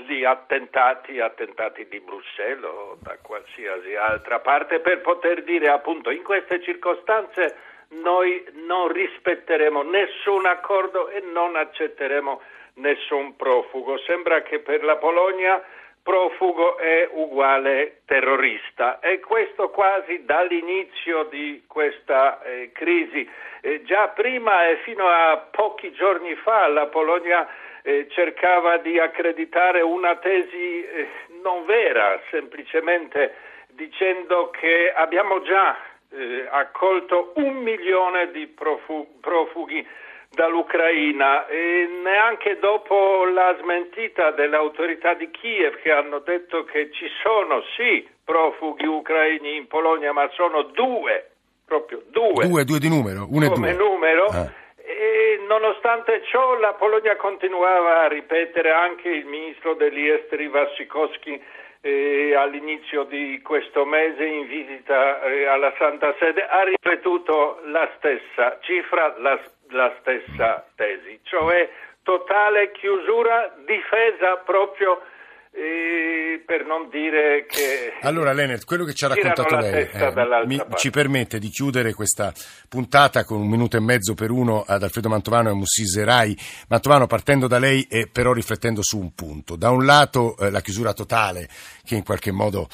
gli 0.06 0.24
attentati, 0.24 1.20
attentati 1.20 1.86
di 1.88 2.00
Bruxelles 2.00 2.64
o 2.64 2.98
da 3.00 3.16
qualsiasi 3.20 3.94
altra 3.94 4.40
parte 4.40 4.80
per 4.80 5.00
poter 5.00 5.42
dire 5.42 5.68
appunto 5.68 6.10
in 6.10 6.22
queste 6.22 6.62
circostanze 6.62 7.56
noi 7.90 8.44
non 8.66 8.88
rispetteremo 8.88 9.82
nessun 9.82 10.46
accordo 10.46 11.08
e 11.08 11.20
non 11.20 11.56
accetteremo 11.56 12.40
nessun 12.74 13.36
profugo. 13.36 13.98
Sembra 13.98 14.42
che 14.42 14.60
per 14.60 14.84
la 14.84 14.96
Polonia 14.96 15.62
profugo 16.02 16.78
è 16.78 17.08
uguale 17.12 18.00
terrorista 18.06 18.98
e 19.00 19.20
questo 19.20 19.70
quasi 19.70 20.24
dall'inizio 20.24 21.24
di 21.24 21.64
questa 21.66 22.42
eh, 22.42 22.70
crisi. 22.72 23.28
Eh, 23.60 23.82
già 23.82 24.08
prima 24.08 24.68
e 24.68 24.78
fino 24.84 25.06
a 25.06 25.36
pochi 25.50 25.92
giorni 25.92 26.34
fa 26.36 26.66
la 26.68 26.86
Polonia 26.86 27.46
eh, 27.88 28.06
cercava 28.10 28.76
di 28.76 28.98
accreditare 28.98 29.80
una 29.80 30.16
tesi 30.16 30.84
eh, 30.84 31.08
non 31.42 31.64
vera, 31.64 32.20
semplicemente 32.30 33.34
dicendo 33.68 34.50
che 34.50 34.92
abbiamo 34.94 35.40
già 35.40 35.74
eh, 36.10 36.46
accolto 36.50 37.32
un 37.36 37.56
milione 37.62 38.30
di 38.30 38.46
profu- 38.46 39.18
profughi 39.20 39.86
dall'Ucraina 40.30 41.46
e 41.46 41.88
neanche 42.02 42.58
dopo 42.58 43.24
la 43.24 43.56
smentita 43.58 44.32
delle 44.32 44.56
autorità 44.56 45.14
di 45.14 45.30
Kiev 45.30 45.76
che 45.76 45.90
hanno 45.90 46.18
detto 46.18 46.64
che 46.64 46.90
ci 46.92 47.06
sono 47.22 47.62
sì 47.74 48.06
profughi 48.22 48.84
ucraini 48.84 49.56
in 49.56 49.66
Polonia 49.66 50.12
ma 50.12 50.28
sono 50.34 50.64
due, 50.64 51.30
proprio 51.64 52.02
due. 52.08 52.46
Due, 52.46 52.64
due 52.64 52.78
di 52.78 52.90
numero, 52.90 53.26
uno 53.30 53.48
come 53.48 53.70
e 53.70 53.74
due. 53.74 53.88
numero. 53.88 54.24
Ah 54.26 54.66
e 54.88 55.44
nonostante 55.46 56.22
ciò 56.24 56.58
la 56.58 56.72
Polonia 56.72 57.14
continuava 57.16 58.04
a 58.04 58.08
ripetere 58.08 58.70
anche 58.70 59.10
il 59.10 59.26
ministro 59.26 59.74
degli 59.74 60.08
esteri 60.08 60.46
Wassikowski 60.46 61.38
eh, 61.82 62.34
all'inizio 62.34 63.04
di 63.04 63.38
questo 63.42 63.84
mese 63.84 64.24
in 64.24 64.46
visita 64.46 65.20
eh, 65.22 65.44
alla 65.44 65.74
Santa 65.76 66.14
Sede 66.18 66.46
ha 66.46 66.62
ripetuto 66.62 67.60
la 67.64 67.86
stessa 67.98 68.58
cifra, 68.62 69.14
la, 69.18 69.38
la 69.68 69.94
stessa 70.00 70.66
tesi, 70.74 71.20
cioè 71.24 71.68
totale 72.02 72.72
chiusura 72.72 73.54
difesa 73.66 74.38
proprio 74.38 75.02
e 75.50 76.42
per 76.44 76.64
non 76.64 76.88
dire 76.90 77.46
che... 77.46 77.92
Allora 78.00 78.32
Leonard, 78.32 78.64
quello 78.64 78.84
che 78.84 78.94
ci 78.94 79.04
ha 79.04 79.08
raccontato 79.08 79.56
lei 79.56 79.88
eh, 79.90 80.46
mi, 80.46 80.60
ci 80.76 80.90
permette 80.90 81.38
di 81.38 81.48
chiudere 81.48 81.92
questa 81.92 82.32
puntata 82.68 83.24
con 83.24 83.40
un 83.40 83.48
minuto 83.48 83.76
e 83.76 83.80
mezzo 83.80 84.14
per 84.14 84.30
uno 84.30 84.64
ad 84.66 84.82
Alfredo 84.82 85.08
Mantovano 85.08 85.48
e 85.48 85.52
a 85.52 85.54
Mussise 85.54 86.04
Rai. 86.04 86.36
Mantovano 86.68 87.06
partendo 87.06 87.46
da 87.46 87.58
lei 87.58 87.86
e 87.90 88.08
però 88.10 88.32
riflettendo 88.32 88.82
su 88.82 88.98
un 88.98 89.12
punto. 89.14 89.56
Da 89.56 89.70
un 89.70 89.84
lato 89.84 90.36
eh, 90.38 90.50
la 90.50 90.60
chiusura 90.60 90.92
totale 90.92 91.48
che 91.84 91.96
in 91.96 92.04
qualche 92.04 92.30
modo 92.30 92.68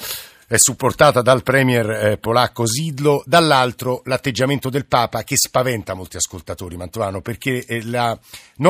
supportata 0.57 1.23
dal 1.23 1.43
premier 1.43 1.91
eh, 1.91 2.19
polacco 2.19 2.67
Sidlo, 2.67 3.23
dall'altro 3.27 4.03
l'atteggiamento 4.05 4.69
del 4.71 4.87
Papa 4.87 5.23
che 5.23 5.37
spaventa 5.37 5.95
molti 5.95 6.17
ascoltatori, 6.17 6.77
Mantovano, 6.77 7.21
perché 7.21 7.65
eh, 7.67 7.85
la, 7.85 8.19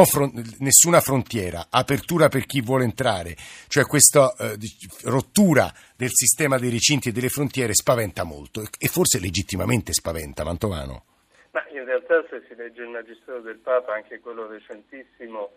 fron- 0.05 0.33
nessuna 0.59 1.01
frontiera, 1.01 1.67
apertura 1.71 2.29
per 2.29 2.47
chi 2.47 2.61
vuole 2.61 2.85
entrare, 2.85 3.37
cioè 3.69 3.85
questa 3.85 4.35
eh, 4.39 4.57
rottura 5.05 5.73
del 5.97 6.11
sistema 6.13 6.59
dei 6.59 6.71
recinti 6.71 7.09
e 7.09 7.13
delle 7.13 7.29
frontiere 7.29 7.75
spaventa 7.75 8.25
molto 8.25 8.63
e 8.79 8.89
forse 8.89 9.21
legittimamente 9.21 9.93
spaventa, 9.93 10.45
Mantovano. 10.45 11.05
Ma 11.53 11.65
in 11.73 11.85
realtà 11.85 12.25
se 12.31 12.43
si 12.49 12.55
legge 12.57 12.83
il 12.83 12.89
Magistero 12.89 13.41
del 13.41 13.59
Papa, 13.59 13.95
anche 13.95 14.19
quello 14.21 14.47
recentissimo, 14.49 15.51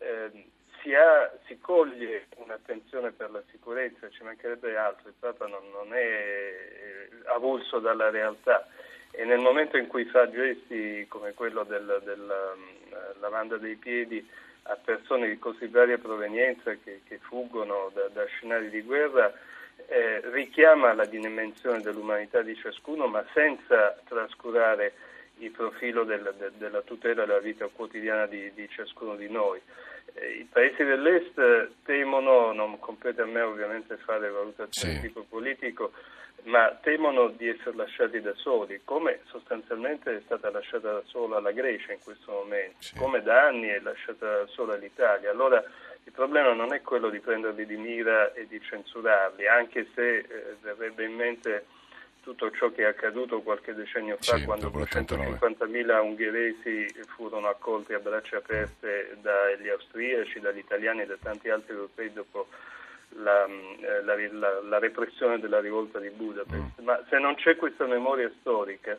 eh, 0.00 0.52
si, 0.84 0.94
ha, 0.94 1.32
si, 1.46 1.58
coglie 1.58 2.26
un'attenzione 2.36 3.10
per 3.10 3.30
la 3.30 3.42
sicurezza, 3.50 4.08
ci 4.10 4.22
mancherebbe 4.22 4.76
altro, 4.76 5.08
il 5.08 5.14
Papa 5.18 5.46
non, 5.46 5.62
non 5.72 5.92
è 5.94 5.98
eh, 5.98 7.08
avulso 7.24 7.80
dalla 7.80 8.10
realtà 8.10 8.68
e 9.16 9.24
nel 9.24 9.38
momento 9.38 9.76
in 9.76 9.86
cui 9.86 10.04
fa 10.04 10.28
gesti 10.28 11.06
come 11.08 11.34
quello 11.34 11.62
della 11.62 11.98
del, 12.00 12.18
uh, 12.18 13.20
lavanda 13.20 13.56
dei 13.56 13.76
piedi 13.76 14.28
a 14.62 14.76
persone 14.82 15.28
di 15.28 15.38
così 15.38 15.66
varia 15.68 15.98
provenienza 15.98 16.72
che, 16.82 17.00
che 17.06 17.18
fuggono 17.18 17.90
da, 17.94 18.08
da, 18.12 18.24
scenari 18.24 18.70
di 18.70 18.82
guerra, 18.82 19.32
eh, 19.86 20.20
richiama 20.30 20.94
la 20.94 21.04
dimensione 21.04 21.80
dell'umanità 21.80 22.42
di 22.42 22.56
ciascuno 22.56 23.06
ma 23.06 23.24
senza 23.32 23.96
trascurare 24.08 24.94
il 25.38 25.50
profilo 25.50 26.02
del, 26.04 26.34
de, 26.36 26.50
della 26.56 26.80
tutela 26.80 27.24
della 27.24 27.38
vita 27.38 27.68
quotidiana 27.68 28.26
di, 28.26 28.52
di 28.52 28.68
ciascuno 28.68 29.14
di 29.14 29.30
noi. 29.30 29.60
Eh, 30.14 30.38
I 30.38 30.48
paesi 30.50 30.84
dell'Est 30.84 31.70
temono, 31.84 32.52
non 32.52 32.78
compete 32.78 33.22
a 33.22 33.26
me 33.26 33.40
ovviamente 33.40 33.96
fare 33.96 34.30
valutazioni 34.30 34.94
sì. 34.94 35.00
di 35.00 35.06
tipo 35.08 35.24
politico, 35.28 35.92
ma 36.44 36.76
temono 36.82 37.28
di 37.28 37.48
essere 37.48 37.74
lasciati 37.74 38.20
da 38.20 38.34
soli, 38.34 38.80
come 38.84 39.20
sostanzialmente 39.26 40.16
è 40.16 40.20
stata 40.24 40.50
lasciata 40.50 40.92
da 40.92 41.02
sola 41.06 41.40
la 41.40 41.52
Grecia 41.52 41.92
in 41.92 42.00
questo 42.02 42.32
momento, 42.32 42.76
sì. 42.80 42.96
come 42.96 43.22
da 43.22 43.46
anni 43.46 43.68
è 43.68 43.80
lasciata 43.80 44.38
da 44.38 44.46
sola 44.46 44.76
l'Italia. 44.76 45.30
Allora 45.30 45.62
il 46.04 46.12
problema 46.12 46.52
non 46.52 46.74
è 46.74 46.82
quello 46.82 47.08
di 47.08 47.18
prenderli 47.20 47.64
di 47.64 47.76
mira 47.76 48.32
e 48.34 48.46
di 48.46 48.60
censurarli, 48.60 49.46
anche 49.48 49.86
se 49.94 50.18
eh, 50.18 50.26
verrebbe 50.60 51.04
in 51.04 51.14
mente 51.14 51.64
tutto 52.24 52.50
ciò 52.50 52.72
che 52.72 52.82
è 52.82 52.86
accaduto 52.86 53.42
qualche 53.42 53.74
decennio 53.74 54.16
fa 54.18 54.36
sì, 54.38 54.44
quando 54.44 54.68
250.000 54.70 56.02
ungheresi 56.02 56.86
furono 57.14 57.48
accolti 57.48 57.92
a 57.92 57.98
braccia 57.98 58.38
aperte 58.38 59.16
dagli 59.20 59.68
austriaci, 59.68 60.40
dagli 60.40 60.58
italiani 60.58 61.02
e 61.02 61.06
da 61.06 61.16
tanti 61.22 61.50
altri 61.50 61.74
europei 61.74 62.12
dopo 62.12 62.48
la, 63.16 63.44
eh, 63.44 64.02
la, 64.02 64.16
la, 64.32 64.62
la 64.62 64.78
repressione 64.78 65.38
della 65.38 65.60
rivolta 65.60 65.98
di 65.98 66.08
Budapest. 66.08 66.80
Mm. 66.80 66.84
Ma 66.84 66.98
se 67.10 67.18
non 67.18 67.34
c'è 67.34 67.56
questa 67.56 67.86
memoria 67.86 68.32
storica, 68.40 68.98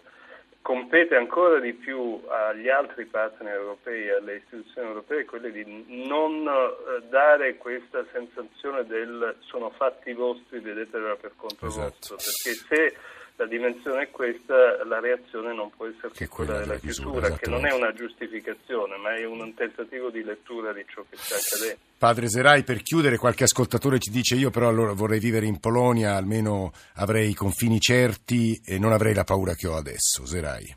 compete 0.66 1.16
ancora 1.16 1.60
di 1.60 1.74
più 1.74 2.20
agli 2.28 2.70
altri 2.70 3.06
partner 3.06 3.54
europei, 3.54 4.10
alle 4.10 4.38
istituzioni 4.38 4.88
europee, 4.88 5.24
quelle 5.24 5.52
di 5.52 5.64
non 6.08 6.44
eh, 6.44 7.04
dare 7.08 7.58
questa 7.58 8.04
sensazione 8.12 8.84
del 8.88 9.36
sono 9.42 9.70
fatti 9.70 10.12
vostri, 10.14 10.58
vedetela 10.62 11.16
per 11.18 11.34
conto 11.36 11.68
esatto. 11.68 11.92
vostro, 11.92 12.16
perché 12.16 12.54
se 12.68 12.98
la 13.38 13.46
dimensione 13.48 14.04
è 14.04 14.10
questa, 14.12 14.84
la 14.86 15.00
reazione 15.00 15.54
non 15.54 15.70
può 15.76 15.88
essere 15.88 16.12
che 16.14 16.28
quella 16.28 16.60
della 16.60 16.78
chiusura, 16.78 17.36
che 17.36 17.50
non 17.50 17.66
è 17.66 17.74
una 17.74 17.92
giustificazione, 17.92 18.96
ma 18.98 19.14
è 19.14 19.26
un 19.26 19.54
tentativo 19.54 20.10
di 20.10 20.24
lettura 20.24 20.72
di 20.72 20.86
ciò 20.88 21.04
che 21.10 21.18
sta 21.18 21.36
accadendo. 21.36 21.82
Padre 21.98 22.30
Serai, 22.30 22.64
per 22.64 22.82
chiudere, 22.82 23.18
qualche 23.18 23.44
ascoltatore 23.44 24.00
ci 24.00 24.10
dice 24.10 24.36
io 24.36 24.52
però 24.52 24.70
allora 24.70 24.94
vorrei 24.94 25.20
vivere 25.20 25.46
in 25.48 25.60
Polonia, 25.60 26.16
almeno 26.16 26.72
avrei 26.96 27.30
i 27.30 27.34
confini 27.34 27.80
certi 27.80 28.62
e 28.66 28.80
non 28.80 28.94
avrei 28.94 29.14
la 29.14 29.26
paura 29.26 29.54
che 29.54 29.68
ho 29.68 29.76
adesso. 29.76 30.26
Serai. 30.26 30.74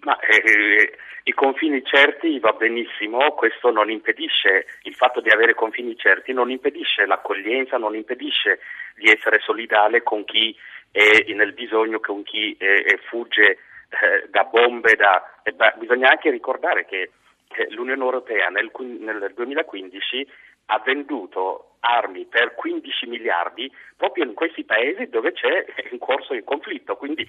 Ma 0.00 0.18
eh, 0.18 0.92
i 1.24 1.32
confini 1.32 1.82
certi 1.84 2.38
va 2.40 2.52
benissimo, 2.52 3.30
questo 3.32 3.70
non 3.70 3.90
impedisce, 3.90 4.66
il 4.82 4.94
fatto 4.94 5.20
di 5.20 5.30
avere 5.30 5.54
confini 5.54 5.96
certi 5.96 6.32
non 6.32 6.50
impedisce 6.50 7.06
l'accoglienza, 7.06 7.78
non 7.78 7.94
impedisce 7.94 8.58
di 8.96 9.08
essere 9.08 9.38
solidale 9.40 10.02
con 10.02 10.24
chi 10.24 10.54
è 10.92 11.32
nel 11.32 11.54
bisogno, 11.54 11.98
con 11.98 12.22
chi 12.22 12.54
è, 12.58 12.98
fugge 13.08 13.50
eh, 13.50 14.28
da 14.28 14.44
bombe. 14.44 14.94
Da, 14.94 15.40
eh, 15.42 15.54
bisogna 15.78 16.10
anche 16.10 16.30
ricordare 16.30 16.84
che 16.84 17.10
eh, 17.48 17.66
l'Unione 17.70 18.02
Europea 18.02 18.48
nel, 18.48 18.70
nel 19.00 19.32
2015 19.34 20.28
ha 20.66 20.78
venduto 20.84 21.76
armi 21.80 22.26
per 22.26 22.54
15 22.54 23.06
miliardi 23.06 23.70
proprio 23.96 24.24
in 24.24 24.34
questi 24.34 24.64
paesi 24.64 25.08
dove 25.08 25.32
c'è 25.32 25.64
in 25.90 25.98
corso 25.98 26.34
il 26.34 26.44
conflitto. 26.44 26.96
Quindi 26.96 27.28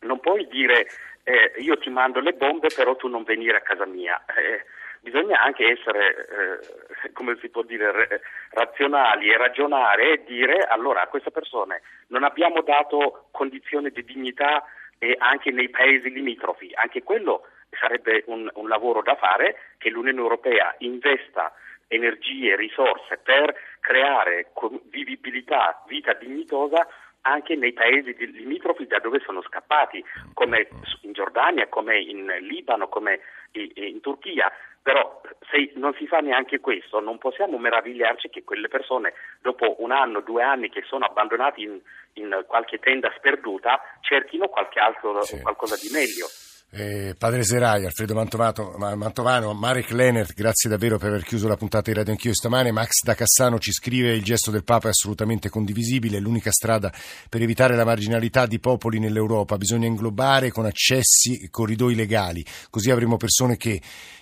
non 0.00 0.20
puoi 0.20 0.46
dire 0.48 0.86
eh, 1.24 1.52
io 1.58 1.76
ti 1.76 1.90
mando 1.90 2.20
le 2.20 2.32
bombe 2.32 2.68
però 2.74 2.96
tu 2.96 3.08
non 3.08 3.24
venire 3.24 3.58
a 3.58 3.62
casa 3.62 3.84
mia. 3.84 4.24
Eh, 4.26 4.64
bisogna 5.00 5.40
anche 5.40 5.66
essere, 5.66 6.60
eh, 7.04 7.12
come 7.12 7.36
si 7.40 7.48
può 7.48 7.62
dire, 7.62 8.20
razionali 8.50 9.30
e 9.30 9.36
ragionare 9.36 10.12
e 10.12 10.24
dire 10.24 10.58
allora 10.68 11.02
a 11.02 11.08
queste 11.08 11.30
persone 11.30 11.82
non 12.08 12.24
abbiamo 12.24 12.62
dato 12.62 13.28
condizioni 13.30 13.90
di 13.90 14.04
dignità 14.04 14.64
e 14.98 15.16
anche 15.18 15.50
nei 15.50 15.70
paesi 15.70 16.10
limitrofi, 16.10 16.70
anche 16.74 17.02
quello 17.02 17.46
sarebbe 17.70 18.24
un, 18.26 18.48
un 18.54 18.68
limit 18.68 19.02
da 19.02 19.16
fare 19.16 19.56
che 19.78 19.90
l'Unione 19.90 20.18
Europea 20.18 20.74
investa 20.78 21.52
energie, 21.88 22.56
risorse 22.56 23.18
per 23.18 23.54
creare 23.80 24.52
vivibilità, 24.90 25.82
vita 25.86 26.12
dignitosa 26.14 26.86
anche 27.22 27.54
nei 27.54 27.72
paesi 27.72 28.14
limitrofi 28.16 28.86
da 28.86 28.98
dove 28.98 29.20
sono 29.20 29.42
scappati, 29.42 30.02
come 30.32 30.68
in 31.02 31.12
Giordania, 31.12 31.68
come 31.68 31.98
in 32.00 32.26
Libano, 32.40 32.88
come 32.88 33.20
in 33.52 34.00
Turchia. 34.00 34.50
Però 34.82 35.20
se 35.50 35.72
non 35.76 35.94
si 35.94 36.06
fa 36.06 36.18
neanche 36.18 36.60
questo 36.60 37.00
non 37.00 37.18
possiamo 37.18 37.58
meravigliarci 37.58 38.28
che 38.28 38.44
quelle 38.44 38.68
persone 38.68 39.12
dopo 39.40 39.76
un 39.78 39.92
anno, 39.92 40.20
due 40.20 40.42
anni 40.42 40.70
che 40.70 40.82
sono 40.86 41.04
abbandonati 41.04 41.62
in, 41.62 41.80
in 42.14 42.44
qualche 42.46 42.78
tenda 42.78 43.12
sperduta 43.16 43.80
cerchino 44.00 44.48
qualche 44.48 44.80
altro, 44.80 45.22
sì. 45.22 45.40
qualcosa 45.42 45.76
di 45.76 45.90
meglio. 45.92 46.26
Eh, 46.72 47.16
padre 47.18 47.42
Serai, 47.42 47.84
Alfredo 47.84 48.14
Mantovato, 48.14 48.76
Mantovano, 48.78 49.52
Marek 49.54 49.90
Lenert, 49.90 50.34
grazie 50.34 50.70
davvero 50.70 50.98
per 50.98 51.08
aver 51.08 51.24
chiuso 51.24 51.48
la 51.48 51.56
puntata 51.56 51.90
di 51.90 51.96
Radio 51.96 52.12
Anch'io 52.12 52.32
stamane. 52.32 52.70
Max 52.70 53.02
da 53.02 53.14
Cassano 53.14 53.58
ci 53.58 53.72
scrive 53.72 54.12
il 54.12 54.22
gesto 54.22 54.52
del 54.52 54.62
Papa 54.62 54.86
è 54.86 54.90
assolutamente 54.90 55.48
condivisibile, 55.48 56.18
è 56.18 56.20
l'unica 56.20 56.52
strada 56.52 56.92
per 57.28 57.42
evitare 57.42 57.74
la 57.74 57.84
marginalità 57.84 58.46
di 58.46 58.60
popoli 58.60 59.00
nell'Europa. 59.00 59.56
Bisogna 59.56 59.88
inglobare 59.88 60.52
con 60.52 60.64
accessi 60.64 61.42
e 61.42 61.50
corridoi 61.50 61.96
legali, 61.96 62.44
così 62.70 62.92
avremo 62.92 63.16
persone 63.16 63.56
che 63.56 63.80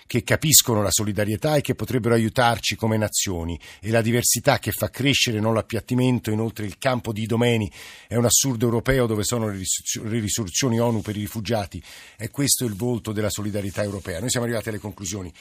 che 0.09 0.23
capiscono 0.23 0.81
la 0.81 0.89
solidarietà 0.89 1.55
e 1.55 1.61
che 1.61 1.75
potrebbero 1.75 2.15
aiutarci 2.15 2.75
come 2.75 2.97
nazioni 2.97 3.59
e 3.79 3.91
la 3.91 4.01
diversità 4.01 4.57
che 4.57 4.71
fa 4.71 4.89
crescere 4.89 5.39
non 5.39 5.53
l'appiattimento, 5.53 6.31
inoltre 6.31 6.65
il 6.65 6.79
campo 6.79 7.13
di 7.13 7.27
domeni 7.27 7.71
è 8.07 8.15
un 8.15 8.25
assurdo 8.25 8.65
europeo 8.65 9.05
dove 9.05 9.23
sono 9.23 9.49
le 9.49 10.19
risoluzioni 10.19 10.79
ONU 10.79 11.03
per 11.03 11.15
i 11.15 11.19
rifugiati 11.19 11.79
e 12.17 12.31
questo 12.31 12.63
è 12.63 12.67
il 12.67 12.73
volto 12.73 13.11
della 13.11 13.29
solidarietà 13.29 13.83
europea. 13.83 14.19
Noi 14.19 14.31
siamo 14.31 14.47
arrivati 14.47 14.69
alle 14.69 14.79
conclusioni 14.79 15.31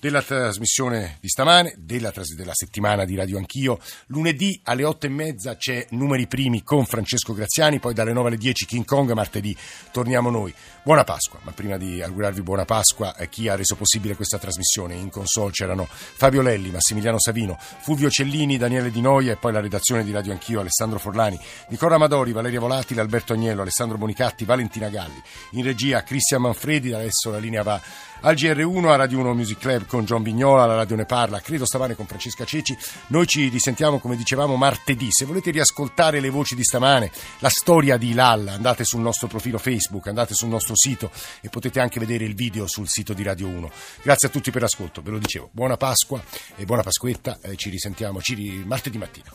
della 0.00 0.20
trasmissione 0.22 1.18
di 1.20 1.28
stamane, 1.28 1.76
della, 1.78 2.12
della 2.34 2.52
settimana 2.52 3.04
di 3.04 3.14
Radio 3.14 3.38
Anch'io. 3.38 3.78
Lunedì 4.06 4.60
alle 4.64 4.82
otto 4.82 5.06
e 5.06 5.10
mezza 5.10 5.54
c'è 5.54 5.86
Numeri 5.90 6.26
Primi 6.26 6.64
con 6.64 6.84
Francesco 6.84 7.32
Graziani, 7.32 7.78
poi 7.78 7.94
dalle 7.94 8.12
nove 8.12 8.26
alle 8.26 8.38
dieci 8.38 8.66
King 8.66 8.84
Kong, 8.84 9.12
martedì 9.12 9.56
torniamo 9.92 10.30
noi. 10.30 10.52
Buona 10.82 11.04
Pasqua, 11.04 11.38
ma 11.42 11.52
prima 11.52 11.76
di 11.76 12.02
augurarvi 12.02 12.42
buona 12.42 12.64
Pasqua, 12.64 13.14
eh, 13.16 13.28
chi 13.28 13.48
ha 13.48 13.54
reso 13.54 13.76
possibile 13.76 14.14
questa 14.16 14.38
trasmissione. 14.38 14.94
In 14.94 15.10
console 15.10 15.52
c'erano 15.52 15.86
Fabio 15.88 16.42
Lelli, 16.42 16.70
Massimiliano 16.70 17.20
Savino, 17.20 17.56
Fulvio 17.58 18.10
Cellini, 18.10 18.56
Daniele 18.56 18.90
Di 18.90 19.00
Noia 19.00 19.32
e 19.32 19.36
poi 19.36 19.52
la 19.52 19.60
redazione 19.60 20.02
di 20.02 20.10
Radio 20.10 20.32
Anch'io, 20.32 20.60
Alessandro 20.60 20.98
Forlani, 20.98 21.38
Nicola 21.68 21.94
Amadori, 21.94 22.32
Valeria 22.32 22.60
Volatile, 22.60 23.00
Alberto 23.00 23.32
Agnello, 23.32 23.62
Alessandro 23.62 23.98
Bonicatti, 23.98 24.44
Valentina 24.44 24.88
Galli. 24.88 25.22
In 25.52 25.62
regia 25.62 26.02
Cristian 26.02 26.40
Manfredi, 26.42 26.92
adesso 26.92 27.30
la 27.30 27.38
linea 27.38 27.62
va 27.62 27.80
al 28.26 28.34
GR1, 28.34 28.88
a 28.88 28.96
Radio 28.96 29.20
1 29.20 29.34
Music 29.34 29.58
Club 29.58 29.86
con 29.86 30.04
John 30.04 30.24
Vignola, 30.24 30.66
la 30.66 30.74
radio 30.74 30.96
ne 30.96 31.04
parla, 31.04 31.38
credo 31.40 31.64
stamane 31.64 31.94
con 31.94 32.06
Francesca 32.06 32.44
Ceci. 32.44 32.76
Noi 33.08 33.24
ci 33.24 33.48
risentiamo, 33.48 34.00
come 34.00 34.16
dicevamo, 34.16 34.56
martedì. 34.56 35.06
Se 35.10 35.24
volete 35.24 35.52
riascoltare 35.52 36.18
le 36.18 36.28
voci 36.28 36.56
di 36.56 36.64
stamane, 36.64 37.12
la 37.38 37.48
storia 37.48 37.96
di 37.96 38.14
Lalla, 38.14 38.54
andate 38.54 38.84
sul 38.84 39.00
nostro 39.00 39.28
profilo 39.28 39.58
Facebook, 39.58 40.08
andate 40.08 40.34
sul 40.34 40.48
nostro 40.48 40.74
sito 40.74 41.12
e 41.40 41.48
potete 41.48 41.78
anche 41.78 42.00
vedere 42.00 42.24
il 42.24 42.34
video 42.34 42.66
sul 42.66 42.88
sito 42.88 43.12
di 43.12 43.22
Radio 43.22 43.46
1. 43.46 43.70
Grazie 44.02 44.26
a 44.26 44.30
tutti 44.32 44.50
per 44.50 44.62
l'ascolto, 44.62 45.02
ve 45.02 45.10
lo 45.10 45.18
dicevo. 45.18 45.48
Buona 45.52 45.76
Pasqua 45.76 46.20
e 46.56 46.64
buona 46.64 46.82
Pasquetta, 46.82 47.38
eh, 47.42 47.54
ci 47.54 47.70
risentiamo 47.70 48.20
ci, 48.20 48.64
martedì 48.66 48.98
mattina. 48.98 49.30